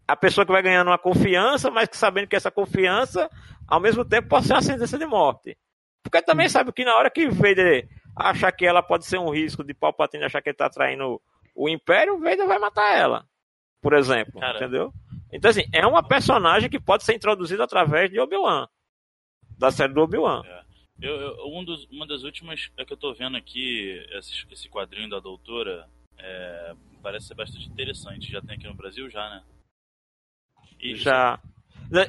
[0.07, 3.29] a pessoa que vai ganhando uma confiança, mas que sabendo que essa confiança,
[3.67, 5.57] ao mesmo tempo, pode ser uma sentença de morte.
[6.03, 9.63] Porque também sabe que na hora que Vader achar que ela pode ser um risco
[9.63, 11.21] de Palpatine achar que ele tá traindo
[11.55, 13.25] o Império, o Vader vai matar ela.
[13.81, 14.93] Por exemplo, entendeu?
[15.31, 18.67] Então, assim, é uma personagem que pode ser introduzida através de Obi-Wan.
[19.57, 20.41] Da série do Obi-Wan.
[20.45, 20.65] É.
[21.01, 24.69] Eu, eu, um dos, uma das últimas é que eu tô vendo aqui, esse, esse
[24.69, 28.31] quadrinho da doutora, é, parece ser bastante interessante.
[28.31, 29.43] Já tem aqui no Brasil, já, né?
[30.79, 31.39] E já.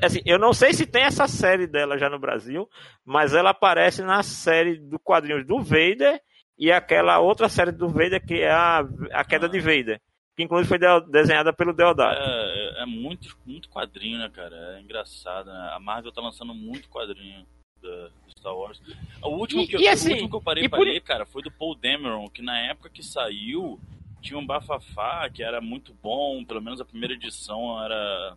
[0.02, 2.68] Assim, eu não sei se tem essa série dela já no Brasil,
[3.04, 6.20] mas ela aparece na série do quadrinhos do Vader
[6.58, 8.80] e aquela outra série do Vader que é a,
[9.12, 9.48] a Queda ah.
[9.50, 10.00] de Vader
[10.36, 12.20] que inclusive foi desenhada pelo Deodato.
[12.20, 14.76] É, é, é, muito, muito quadrinho, né, cara?
[14.76, 15.70] É engraçado, né?
[15.72, 17.46] A Marvel tá lançando muito quadrinho
[17.82, 18.80] da Star Wars.
[19.22, 20.86] O último, e, que, eu, e assim, o último que eu parei pra por...
[20.86, 23.80] ler, cara, foi do Paul Dameron, que na época que saiu
[24.20, 28.36] tinha um bafafá que era muito bom, pelo menos a primeira edição era...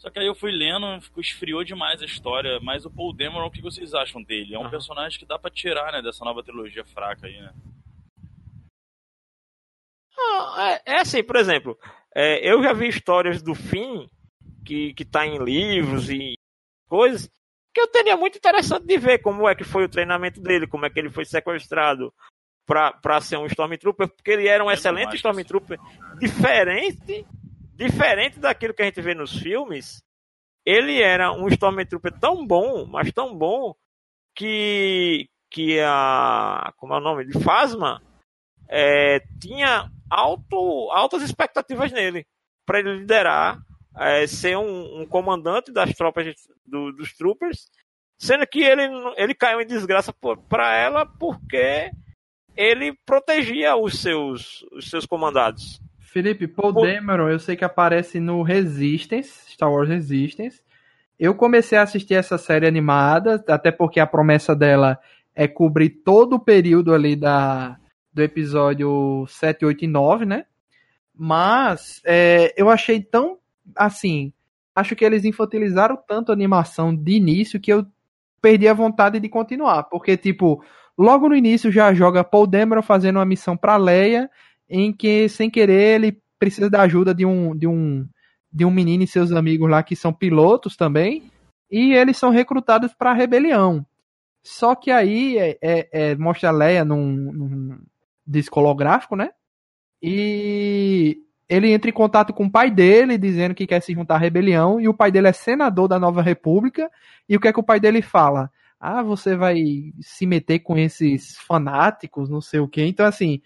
[0.00, 3.50] Só que aí eu fui lendo, esfriou demais a história, mas o Paul Dameron, o
[3.50, 4.54] que vocês acham dele?
[4.54, 7.52] É um personagem que dá pra tirar, né, dessa nova trilogia fraca aí, né?
[10.58, 11.78] é, é, assim, por exemplo,
[12.14, 14.06] é, eu já vi histórias do Finn
[14.64, 16.34] que, que tá em livros e
[16.88, 17.30] coisas
[17.74, 20.86] que eu teria muito interessante de ver como é que foi o treinamento dele, como
[20.86, 22.10] é que ele foi sequestrado
[22.66, 25.78] para ser um Stormtrooper, porque ele era um excelente Stormtrooper,
[26.18, 27.26] diferente,
[27.80, 30.02] diferente daquilo que a gente vê nos filmes.
[30.66, 33.74] Ele era um Stormtrooper tão bom, mas tão bom
[34.36, 38.00] que que a como é o nome de Phasma
[38.68, 42.24] é, tinha alto, altas expectativas nele
[42.64, 43.58] para ele liderar,
[43.98, 46.32] é, ser um, um, comandante das tropas
[46.64, 47.68] do, dos troopers,
[48.16, 48.82] sendo que ele,
[49.16, 50.14] ele caiu em desgraça
[50.48, 51.90] para ela porque
[52.56, 55.80] ele protegia os seus, os seus comandados.
[56.12, 56.86] Felipe, Paul Por...
[56.86, 60.60] Dameron, eu sei que aparece no Resistance, Star Wars Resistance.
[61.16, 64.98] Eu comecei a assistir essa série animada, até porque a promessa dela
[65.36, 67.78] é cobrir todo o período ali da,
[68.12, 70.46] do episódio 7, 8 e 9, né?
[71.14, 73.38] Mas é, eu achei tão
[73.76, 74.32] assim.
[74.74, 77.86] Acho que eles infantilizaram tanto a animação de início que eu
[78.42, 79.84] perdi a vontade de continuar.
[79.84, 80.60] Porque, tipo,
[80.98, 84.28] logo no início já joga Paul Dameron fazendo uma missão pra Leia,
[84.70, 88.08] em que, sem querer, ele precisa da ajuda de um, de um,
[88.52, 91.24] de um menino e seus amigos lá que são pilotos também.
[91.70, 93.84] E eles são recrutados para a rebelião.
[94.42, 97.78] Só que aí é, é, é, mostra a Leia num, num,
[98.26, 99.30] disco holográfico, né?
[100.00, 101.18] E
[101.48, 104.80] ele entra em contato com o pai dele, dizendo que quer se juntar à rebelião,
[104.80, 106.90] e o pai dele é senador da Nova República,
[107.28, 108.50] e o que é que o pai dele fala?
[108.78, 112.86] Ah, você vai se meter com esses fanáticos, não sei o quê.
[112.86, 113.42] Então, assim,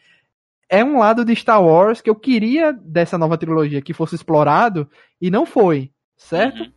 [0.74, 4.88] é um lado de Star Wars que eu queria dessa nova trilogia que fosse explorado,
[5.20, 6.62] e não foi, certo?
[6.62, 6.72] Uhum.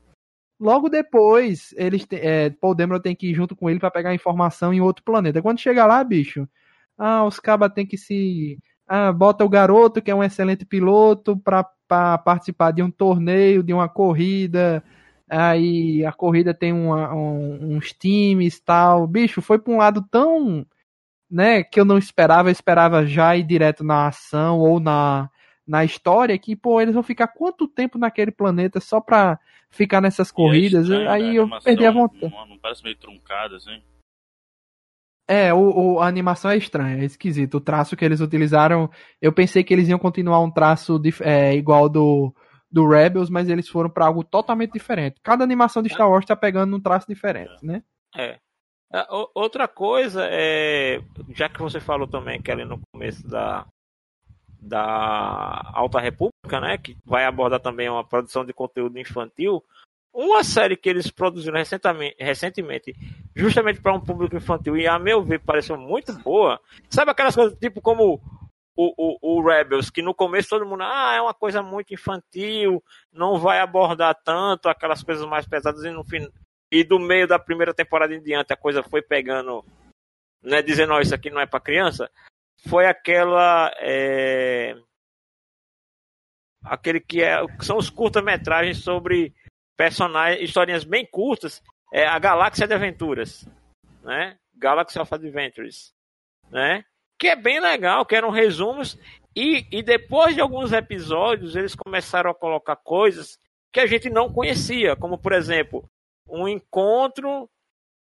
[0.59, 4.73] Logo depois, eles é, Paul Dameron tem que ir junto com ele para pegar informação
[4.73, 5.41] em outro planeta.
[5.41, 6.47] Quando chega lá, bicho,
[6.97, 8.57] ah, os cabas tem que se.
[8.87, 11.63] Ah, bota o garoto, que é um excelente piloto, para
[12.19, 14.83] participar de um torneio, de uma corrida.
[15.29, 19.07] Aí a corrida tem uma, um, uns times tal.
[19.07, 20.65] Bicho, foi para um lado tão.
[21.29, 25.29] Né, que eu não esperava, eu esperava já ir direto na ação ou na,
[25.67, 29.37] na história que, pô, eles vão ficar quanto tempo naquele planeta só pra
[29.69, 30.89] ficar nessas corridas?
[30.89, 31.33] É estranho, aí né?
[31.33, 32.33] eu perdi a vontade.
[32.33, 33.81] Não, não parece meio truncada, assim?
[35.27, 37.55] É, o, o, a animação é estranha, é esquisito.
[37.55, 38.89] O traço que eles utilizaram,
[39.21, 42.33] eu pensei que eles iam continuar um traço de, é, igual do,
[42.71, 45.19] do Rebels, mas eles foram para algo totalmente diferente.
[45.21, 47.83] Cada animação de Star Wars tá pegando um traço diferente, né?
[48.15, 48.39] É.
[48.93, 51.01] é outra coisa é,
[51.35, 53.65] já que você falou também que ali no começo da
[54.59, 59.63] da Alta República, né, que vai abordar também uma produção de conteúdo infantil,
[60.13, 62.95] uma série que eles produziram recentemente, recentemente
[63.35, 66.59] justamente para um público infantil, e a meu ver pareceu muito boa.
[66.89, 68.19] Sabe aquelas coisas tipo como
[68.75, 72.83] o, o, o, Rebels, que no começo todo mundo, ah, é uma coisa muito infantil,
[73.11, 76.27] não vai abordar tanto aquelas coisas mais pesadas, e no fim.
[76.71, 79.63] E do meio da primeira temporada em diante a coisa foi pegando,
[80.41, 82.09] né, dizendo, ó, isso aqui não é para criança.
[82.67, 83.71] Foi aquela.
[83.79, 84.75] É...
[86.63, 87.37] Aquele que é.
[87.61, 89.33] São os curta-metragens sobre
[89.77, 91.61] personagens, historinhas bem curtas,
[91.93, 93.47] é a Galáxia de Aventuras,
[94.03, 94.37] né?
[94.55, 95.93] Galaxy of Adventures,
[96.49, 96.83] né?
[97.19, 98.97] Que é bem legal, que eram resumos
[99.35, 103.39] e, e depois de alguns episódios eles começaram a colocar coisas
[103.71, 105.87] que a gente não conhecia, como por exemplo,
[106.29, 107.49] um encontro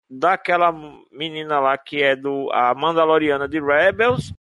[0.09, 0.73] daquela
[1.11, 4.33] menina lá que é do a Mandaloriana de Rebels,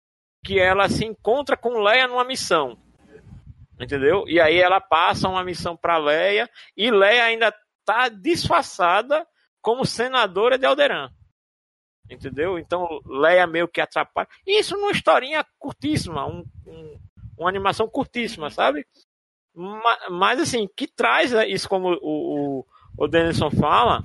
[0.44, 2.78] que ela se encontra com Leia numa missão.
[3.80, 4.24] Entendeu?
[4.28, 7.54] E aí ela passa uma missão para Leia e Leia ainda
[7.84, 9.26] tá disfarçada
[9.60, 11.10] como senadora de Alderan.
[12.10, 12.58] Entendeu?
[12.58, 14.28] Então Leia meio que atrapalha.
[14.46, 17.00] Isso numa historinha curtíssima, um, um,
[17.38, 18.86] uma animação curtíssima, sabe?
[20.10, 22.66] Mas, assim, que traz isso como o, o,
[22.96, 24.02] o Denison fala,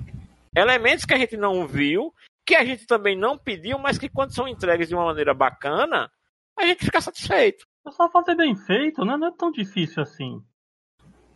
[0.56, 2.14] elementos que a gente não viu,
[2.46, 6.10] que a gente também não pediu, mas que quando são entregues de uma maneira bacana,
[6.58, 7.66] a gente fica satisfeito.
[7.86, 9.16] É só fazer bem feito, né?
[9.16, 10.42] Não é tão difícil assim.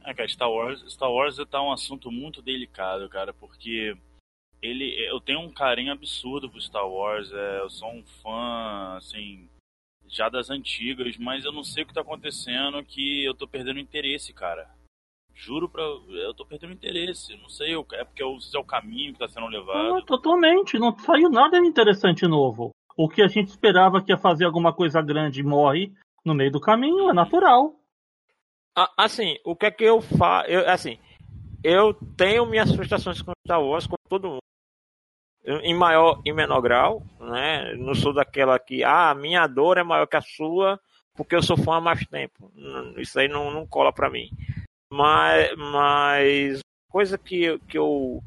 [0.04, 3.96] É, cara, Star Wars, Star Wars tá um assunto muito delicado, cara, porque
[4.60, 9.48] ele, eu tenho um carinho absurdo pro Star Wars, é, eu sou um fã, assim,
[10.08, 13.78] já das antigas, mas eu não sei o que tá acontecendo que eu tô perdendo
[13.78, 14.68] interesse, cara.
[15.34, 15.82] Juro pra.
[15.82, 17.36] Eu tô perdendo interesse.
[17.36, 19.88] Não sei, é porque eu, é o caminho que tá sendo levado.
[19.88, 20.78] Não, totalmente.
[20.78, 22.70] Não saiu nada interessante novo.
[22.96, 25.92] O que a gente esperava que ia fazer alguma coisa grande morre
[26.24, 27.74] no meio do caminho, é natural.
[28.96, 30.48] Assim, o que é que eu faço?
[30.66, 30.98] Assim,
[31.62, 34.42] eu tenho minhas frustrações com Star Wars, como todo mundo.
[35.44, 37.74] Em maior e menor grau, né?
[37.74, 40.78] Não sou daquela que, ah, a minha dor é maior que a sua,
[41.14, 42.52] porque eu sou fã há mais tempo.
[42.96, 44.28] Isso aí não, não cola pra mim.
[44.92, 48.22] Mas, mas coisa que, que eu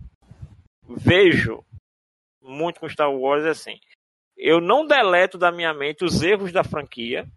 [0.89, 1.63] vejo
[2.41, 3.79] muito com Star Wars é assim.
[4.35, 7.27] Eu não deleto da minha mente os erros da franquia,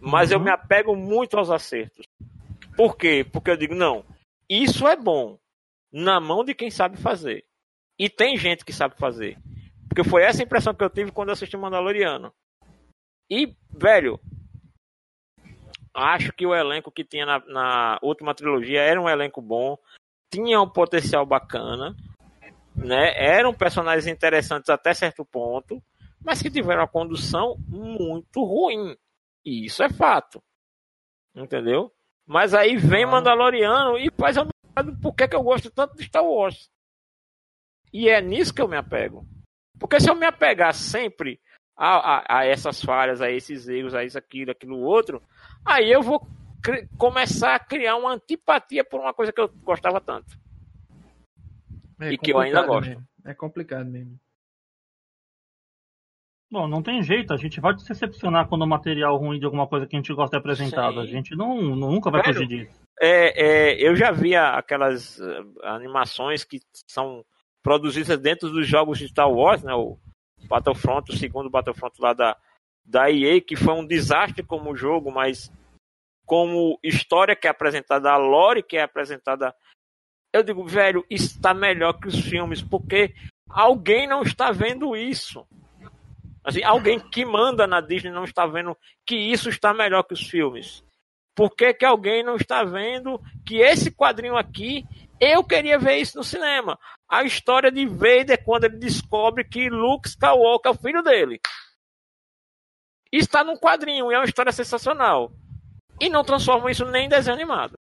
[0.00, 0.36] mas uhum.
[0.36, 2.06] eu me apego muito aos acertos.
[2.76, 3.26] Por quê?
[3.28, 4.04] Porque eu digo, não,
[4.48, 5.36] isso é bom
[5.92, 7.44] na mão de quem sabe fazer.
[7.98, 9.36] E tem gente que sabe fazer.
[9.88, 12.32] Porque foi essa impressão que eu tive quando assisti Mandaloriano.
[13.28, 14.20] E, velho,
[15.94, 19.78] acho que o elenco que tinha na, na, última trilogia era um elenco bom,
[20.30, 21.94] tinha um potencial bacana,
[22.74, 23.12] né?
[23.16, 25.80] Eram personagens interessantes até certo ponto,
[26.22, 28.96] mas que tiveram uma condução muito ruim.
[29.44, 30.42] E isso é fato.
[31.34, 31.92] Entendeu?
[32.26, 34.46] Mas aí vem Mandaloriano e faz a
[35.00, 36.68] por que, que eu gosto tanto de Star Wars.
[37.92, 39.24] E é nisso que eu me apego.
[39.78, 41.40] Porque se eu me apegar sempre
[41.76, 45.22] a, a, a essas falhas, a esses erros, a isso, aquilo, aquilo outro,
[45.64, 46.26] aí eu vou
[46.98, 50.38] começar a criar uma antipatia por uma coisa que eu gostava tanto.
[52.00, 52.88] É e que eu ainda gosto.
[52.88, 53.04] Mesmo.
[53.24, 54.18] É complicado mesmo.
[56.50, 59.66] Bom, não tem jeito, a gente vai se decepcionar quando o material ruim de alguma
[59.66, 60.94] coisa que a gente gosta é apresentado.
[60.94, 61.00] Sim.
[61.00, 62.80] A gente não, nunca vai Velho, fugir disso.
[63.00, 67.24] É, é, eu já via aquelas uh, animações que são
[67.60, 69.74] produzidas dentro dos jogos de Star Wars, né?
[69.74, 69.98] O
[70.46, 72.36] Battlefront, o segundo Battlefront lá da,
[72.84, 75.50] da EA, que foi um desastre como jogo, mas
[76.26, 79.54] como história que é apresentada, a lore que é apresentada,
[80.32, 83.14] eu digo, velho, está melhor que os filmes, porque
[83.48, 85.46] alguém não está vendo isso.
[86.42, 88.76] Assim, alguém que manda na Disney não está vendo
[89.06, 90.84] que isso está melhor que os filmes.
[91.34, 94.84] Por que, que alguém não está vendo que esse quadrinho aqui,
[95.20, 96.78] eu queria ver isso no cinema?
[97.08, 101.40] A história de Vader quando ele descobre que Luke Skywalker é o filho dele
[103.18, 105.32] está num quadrinho e é uma história sensacional.
[106.00, 107.74] E não transformam isso nem em desenho animado.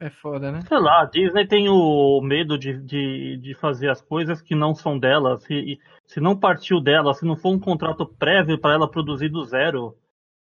[0.00, 0.60] É foda, né?
[0.66, 4.74] Sei lá, a Disney tem o medo de, de, de fazer as coisas que não
[4.74, 5.38] são dela.
[5.38, 9.44] Se, se não partiu dela, se não for um contrato prévio para ela produzir do
[9.44, 9.96] zero,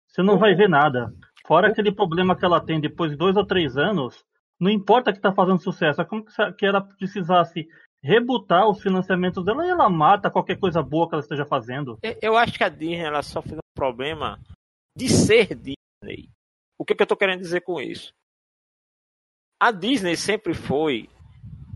[0.08, 1.14] você não vai ver nada.
[1.46, 4.24] Fora aquele problema que ela tem depois de dois ou três anos,
[4.60, 6.26] não importa que tá fazendo sucesso, é como
[6.58, 7.68] que ela precisasse
[8.02, 12.00] rebutar os financiamentos dela e ela mata qualquer coisa boa que ela esteja fazendo.
[12.22, 14.40] Eu acho que a Disney ela sofre um problema
[14.96, 16.30] de ser Disney.
[16.78, 18.14] O que, que eu estou querendo dizer com isso?
[19.62, 21.10] A Disney sempre foi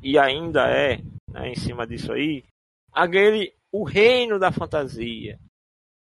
[0.01, 0.97] e ainda é,
[1.29, 2.43] né, em cima disso aí,
[2.91, 5.39] aquele o reino da fantasia.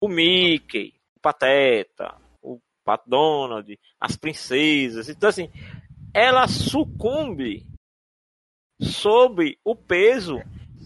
[0.02, 5.08] O Mickey, o Pateta, o Pat Donald, as princesas.
[5.08, 5.50] Então assim,
[6.14, 7.69] ela sucumbe
[8.80, 10.40] sob o peso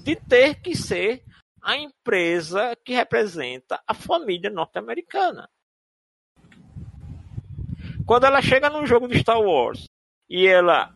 [0.04, 1.24] de ter que ser
[1.62, 5.50] a empresa que representa a família norte-americana.
[8.06, 9.88] Quando ela chega num jogo de Star Wars
[10.30, 10.94] e ela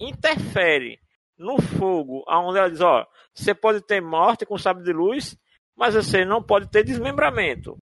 [0.00, 1.00] interfere
[1.38, 5.36] no fogo, aonde ela diz, ó, você pode ter morte com sabre de luz,
[5.74, 7.76] mas você não pode ter desmembramento.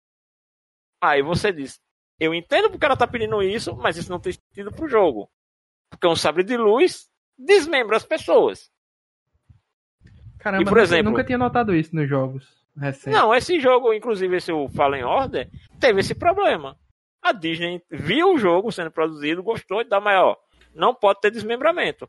[1.01, 1.79] Aí você diz,
[2.19, 5.31] eu entendo porque ela está pedindo isso, mas isso não tem sentido pro jogo.
[5.95, 8.71] Porque um sabre de luz desmembra as pessoas.
[10.39, 13.13] Caramba, e, por exemplo, eu nunca tinha notado isso nos jogos recentes.
[13.19, 15.49] Não, esse jogo, inclusive esse o Fallen Order,
[15.81, 16.77] teve esse problema.
[17.23, 20.37] A Disney viu o jogo sendo produzido, gostou e dá maior.
[20.75, 22.09] Não pode ter desmembramento.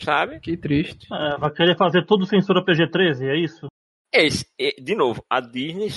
[0.00, 0.40] Sabe?
[0.40, 1.06] Que triste.
[1.12, 3.66] É, vai querer fazer tudo censura PG-13, é isso?
[4.12, 4.46] Esse,
[4.82, 5.88] de novo, a Disney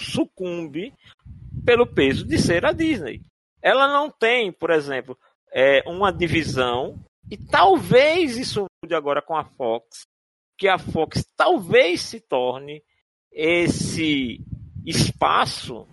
[0.00, 0.92] sucumbe
[1.64, 3.20] pelo peso de ser a Disney.
[3.62, 5.16] Ela não tem, por exemplo,
[5.52, 6.98] é, uma divisão,
[7.30, 10.06] e talvez isso mude agora com a Fox,
[10.58, 12.82] que a Fox talvez se torne
[13.32, 14.40] esse
[14.84, 15.86] espaço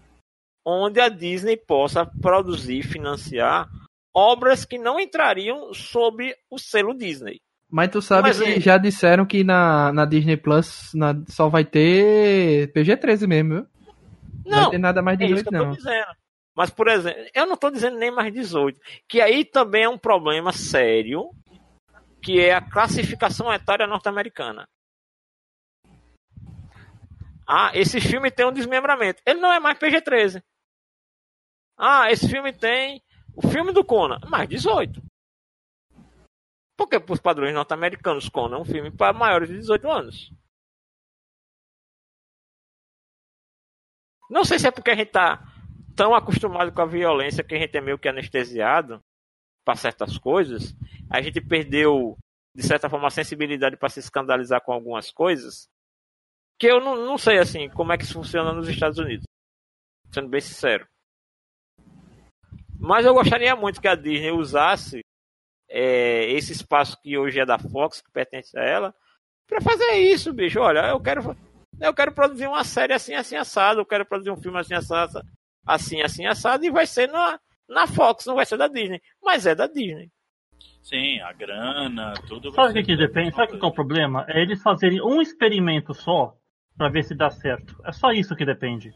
[0.65, 3.67] onde a Disney possa produzir, financiar
[4.13, 7.39] obras que não entrariam sob o selo Disney.
[7.69, 8.59] Mas tu sabe Mas, que é...
[8.59, 13.65] já disseram que na, na Disney Plus na, só vai ter PG-13 mesmo, viu?
[14.46, 15.76] Não, não ter nada mais de 18, é não.
[16.56, 19.98] Mas, por exemplo, eu não estou dizendo nem mais 18, que aí também é um
[19.98, 21.32] problema sério,
[22.22, 24.68] que é a classificação etária norte-americana.
[27.48, 29.22] Ah, esse filme tem um desmembramento.
[29.26, 30.42] Ele não é mais PG-13.
[31.78, 33.02] Ah, esse filme tem
[33.36, 35.02] o filme do Conan, mais 18.
[36.78, 40.32] Porque, por padrões norte-americanos, Conan é um filme para maiores de 18 anos.
[44.32, 45.43] Não sei se é porque a gente está
[45.93, 49.03] tão acostumado com a violência que a gente é meio que anestesiado
[49.65, 50.73] para certas coisas.
[51.09, 52.17] A gente perdeu,
[52.55, 55.67] de certa forma, a sensibilidade para se escandalizar com algumas coisas.
[56.57, 59.25] Que eu não, não sei assim como é que isso funciona nos Estados Unidos.
[60.13, 60.88] Sendo bem sincero.
[62.79, 65.01] Mas eu gostaria muito que a Disney usasse
[65.69, 68.95] é, esse espaço que hoje é da Fox, que pertence a ela,
[69.45, 70.61] para fazer isso, bicho.
[70.61, 71.36] Olha, eu quero,
[71.82, 75.21] eu quero produzir uma série assim, assim, assado, eu quero produzir um filme assim, assado,
[75.65, 79.45] assim, assim, assado, e vai ser na, na Fox, não vai ser da Disney, mas
[79.45, 80.09] é da Disney.
[80.82, 82.51] Sim, a grana, tudo.
[82.51, 83.36] Sabe o que, que depende?
[83.36, 84.25] Sabe o que é o problema?
[84.27, 86.36] É eles fazerem um experimento só
[86.75, 87.75] para ver se dá certo.
[87.86, 88.93] É só isso que depende.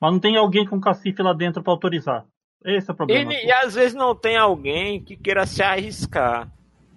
[0.00, 2.24] Mas não tem alguém com cacife lá dentro para autorizar.
[2.64, 3.32] Esse é o problema.
[3.32, 6.50] E, e, às vezes não tem alguém que queira se arriscar.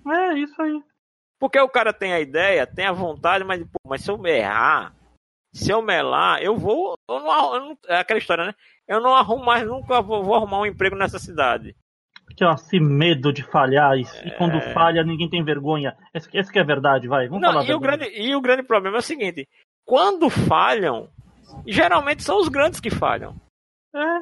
[0.08, 0.82] É, isso aí.
[1.40, 4.94] Porque o cara tem a ideia, tem a vontade, mas, pô, mas se eu errar,
[5.54, 6.96] se eu melar, eu vou.
[7.08, 8.56] Eu não, eu não, é aquela história, né?
[8.88, 11.76] Eu não arrumo mais, nunca vou, vou arrumar um emprego nessa cidade.
[12.36, 14.32] Que esse medo de falhar, e, é...
[14.32, 15.96] quando falha ninguém tem vergonha.
[16.14, 17.28] Esse, esse que é verdade, vai.
[17.28, 19.48] Vamos não, falar e o, grande, e o grande problema é o seguinte:
[19.86, 21.08] quando falham,
[21.68, 23.36] geralmente são os grandes que falham.
[23.96, 24.22] É.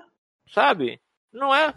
[0.49, 0.99] Sabe?
[1.31, 1.73] Não é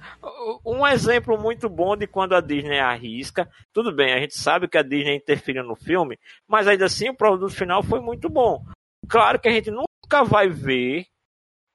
[0.66, 3.48] um exemplo muito bom de quando a Disney arrisca.
[3.72, 7.16] Tudo bem, a gente sabe que a Disney interferiu no filme, mas ainda assim o
[7.16, 8.64] produto final foi muito bom.
[9.08, 11.06] Claro que a gente nunca vai ver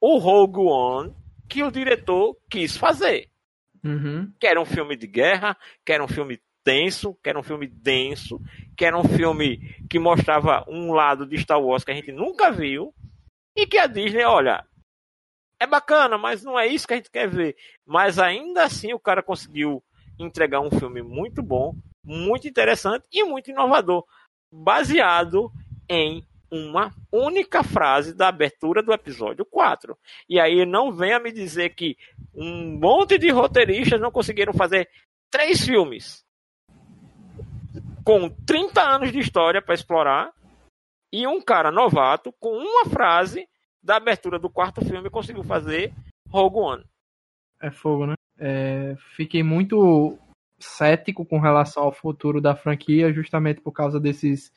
[0.02, 1.16] o Rogue One
[1.48, 3.30] que o diretor quis fazer.
[3.84, 4.32] Uhum.
[4.40, 7.68] Que era um filme de guerra, que era um filme tenso, que era um filme
[7.68, 8.40] denso,
[8.78, 9.58] que era um filme
[9.90, 12.94] que mostrava um lado de Star Wars que a gente nunca viu.
[13.56, 14.64] E que a Disney, olha,
[15.60, 17.56] é bacana, mas não é isso que a gente quer ver.
[17.86, 19.84] Mas ainda assim o cara conseguiu
[20.18, 21.74] entregar um filme muito bom,
[22.04, 24.06] muito interessante e muito inovador,
[24.52, 25.52] baseado
[25.90, 29.98] em uma única frase da abertura do episódio 4.
[30.28, 31.98] E aí não venha me dizer que
[32.34, 34.90] um monte de roteiristas não conseguiram fazer
[35.30, 36.26] três filmes
[38.04, 40.32] com 30 anos de história para explorar
[41.12, 43.48] e um cara novato com uma frase
[43.82, 45.94] da abertura do quarto filme conseguiu fazer
[46.30, 46.84] Rogue One.
[47.62, 48.14] É fogo, né?
[48.38, 50.18] É, fiquei muito
[50.60, 54.52] cético com relação ao futuro da franquia, justamente por causa desses,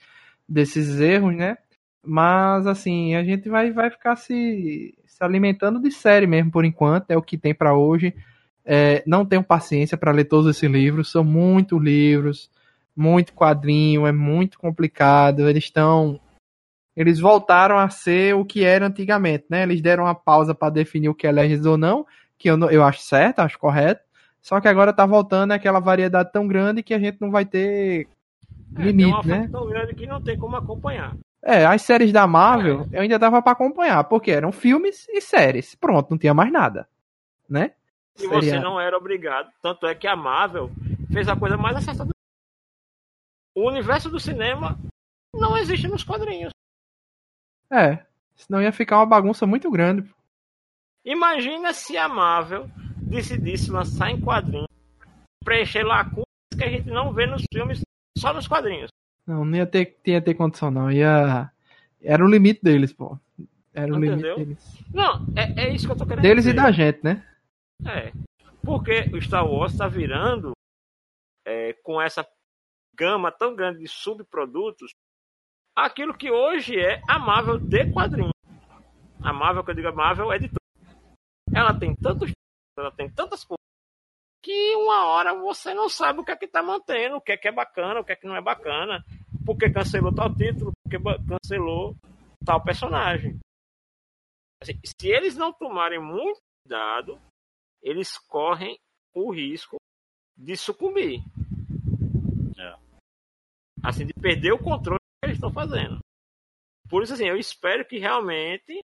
[0.49, 1.57] desses erros, né?
[2.05, 7.11] Mas, assim, a gente vai, vai ficar se, se alimentando de série mesmo por enquanto,
[7.11, 8.15] é o que tem para hoje.
[8.65, 12.51] É, não tenho paciência para ler todos esses livros, são muitos livros,
[12.97, 15.49] muito quadrinho, é muito complicado.
[15.49, 16.21] Eles estão
[16.95, 19.63] eles voltaram a ser o que era antigamente, né?
[19.63, 22.85] Eles deram uma pausa para definir o que é Legends ou não, que eu, eu
[22.85, 24.03] acho certo, acho correto.
[24.43, 28.09] Só que agora tá voltando aquela variedade tão grande que a gente não vai ter
[28.77, 29.49] é, limite, né?
[29.51, 31.17] tão grande que não tem como acompanhar.
[31.45, 35.75] É, as séries da Marvel eu ainda dava para acompanhar, porque eram filmes e séries.
[35.75, 36.89] Pronto, não tinha mais nada,
[37.49, 37.73] né?
[38.17, 38.41] E Seria...
[38.41, 39.51] você não era obrigado.
[39.61, 40.71] Tanto é que a Marvel
[41.13, 42.11] fez a coisa mais acessada.
[43.55, 44.79] O universo do cinema
[45.35, 46.53] não existe nos quadrinhos.
[47.71, 48.05] É,
[48.37, 50.09] senão ia ficar uma bagunça muito grande.
[51.05, 54.69] Imagina se a Marvel decidisse lançar em quadrinhos,
[55.45, 56.25] preencher lacunas
[56.57, 57.81] que a gente não vê nos filmes,
[58.17, 58.91] só nos quadrinhos.
[59.27, 60.91] Não, não ia ter, ia ter condição, não.
[60.91, 61.51] Ia...
[62.01, 63.19] Era o limite deles, pô.
[63.73, 64.37] Era o Entendeu?
[64.37, 64.85] limite deles.
[64.93, 66.57] Não, é, é isso que eu tô querendo deles dizer.
[66.57, 67.27] e da gente, né?
[67.87, 68.13] É.
[68.65, 70.53] Porque o Star Wars tá virando
[71.47, 72.27] é, com essa
[72.95, 74.93] gama tão grande de subprodutos
[75.75, 78.31] aquilo que hoje é amável de quadrinho.
[79.23, 80.59] A Marvel, que eu digo a Marvel, é de tudo.
[81.55, 82.33] Ela tem tantos.
[82.77, 83.62] Ela tem tantas coisas
[84.43, 87.37] que uma hora você não sabe o que é que tá mantendo, o que é
[87.37, 89.05] que é bacana, o que é que não é bacana,
[89.47, 91.95] porque cancelou tal título, porque cancelou
[92.45, 93.39] tal personagem.
[94.61, 97.21] Assim, se eles não tomarem muito cuidado,
[97.81, 98.77] eles correm
[99.15, 99.77] o risco
[100.37, 101.21] de sucumbir.
[102.59, 102.77] É.
[103.85, 105.99] Assim, de perder o controle que eles estão fazendo.
[106.89, 108.81] Por isso, assim, eu espero que realmente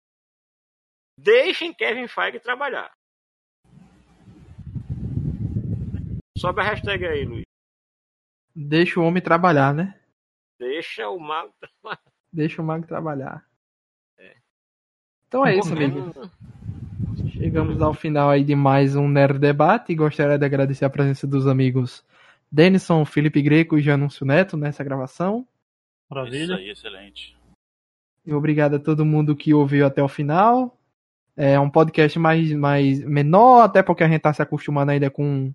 [1.18, 2.93] deixem Kevin Feige trabalhar.
[6.46, 7.43] Sobe a hashtag aí, Luiz.
[8.56, 10.00] Deixa o homem trabalhar, né?
[10.60, 12.04] Deixa o mago trabalhar.
[12.32, 13.43] Deixa o mago trabalhar.
[14.20, 14.36] É.
[15.28, 16.14] Então é isso, amigo.
[17.32, 21.26] Chegamos ao final aí de mais um Nerd Debate e gostaria de agradecer a presença
[21.26, 22.06] dos amigos
[22.52, 25.48] Denison, Felipe Greco e Janúncio Neto nessa gravação.
[26.08, 26.43] Maravilha.
[26.43, 27.36] Isso aí, excelente.
[28.24, 30.78] E obrigado a todo mundo que ouviu até o final.
[31.36, 35.52] É um podcast mais, mais menor, até porque a gente está se acostumando ainda com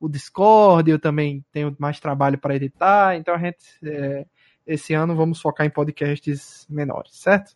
[0.00, 4.24] o Discord, eu também tenho mais trabalho para editar, então a gente é,
[4.66, 7.54] esse ano vamos focar em podcasts menores, certo?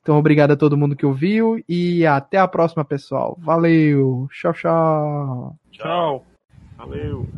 [0.00, 3.38] Então, obrigado a todo mundo que ouviu e até a próxima, pessoal.
[3.40, 4.28] Valeu.
[4.32, 5.56] Tchau, tchau.
[5.70, 6.26] Tchau.
[6.76, 7.28] Valeu.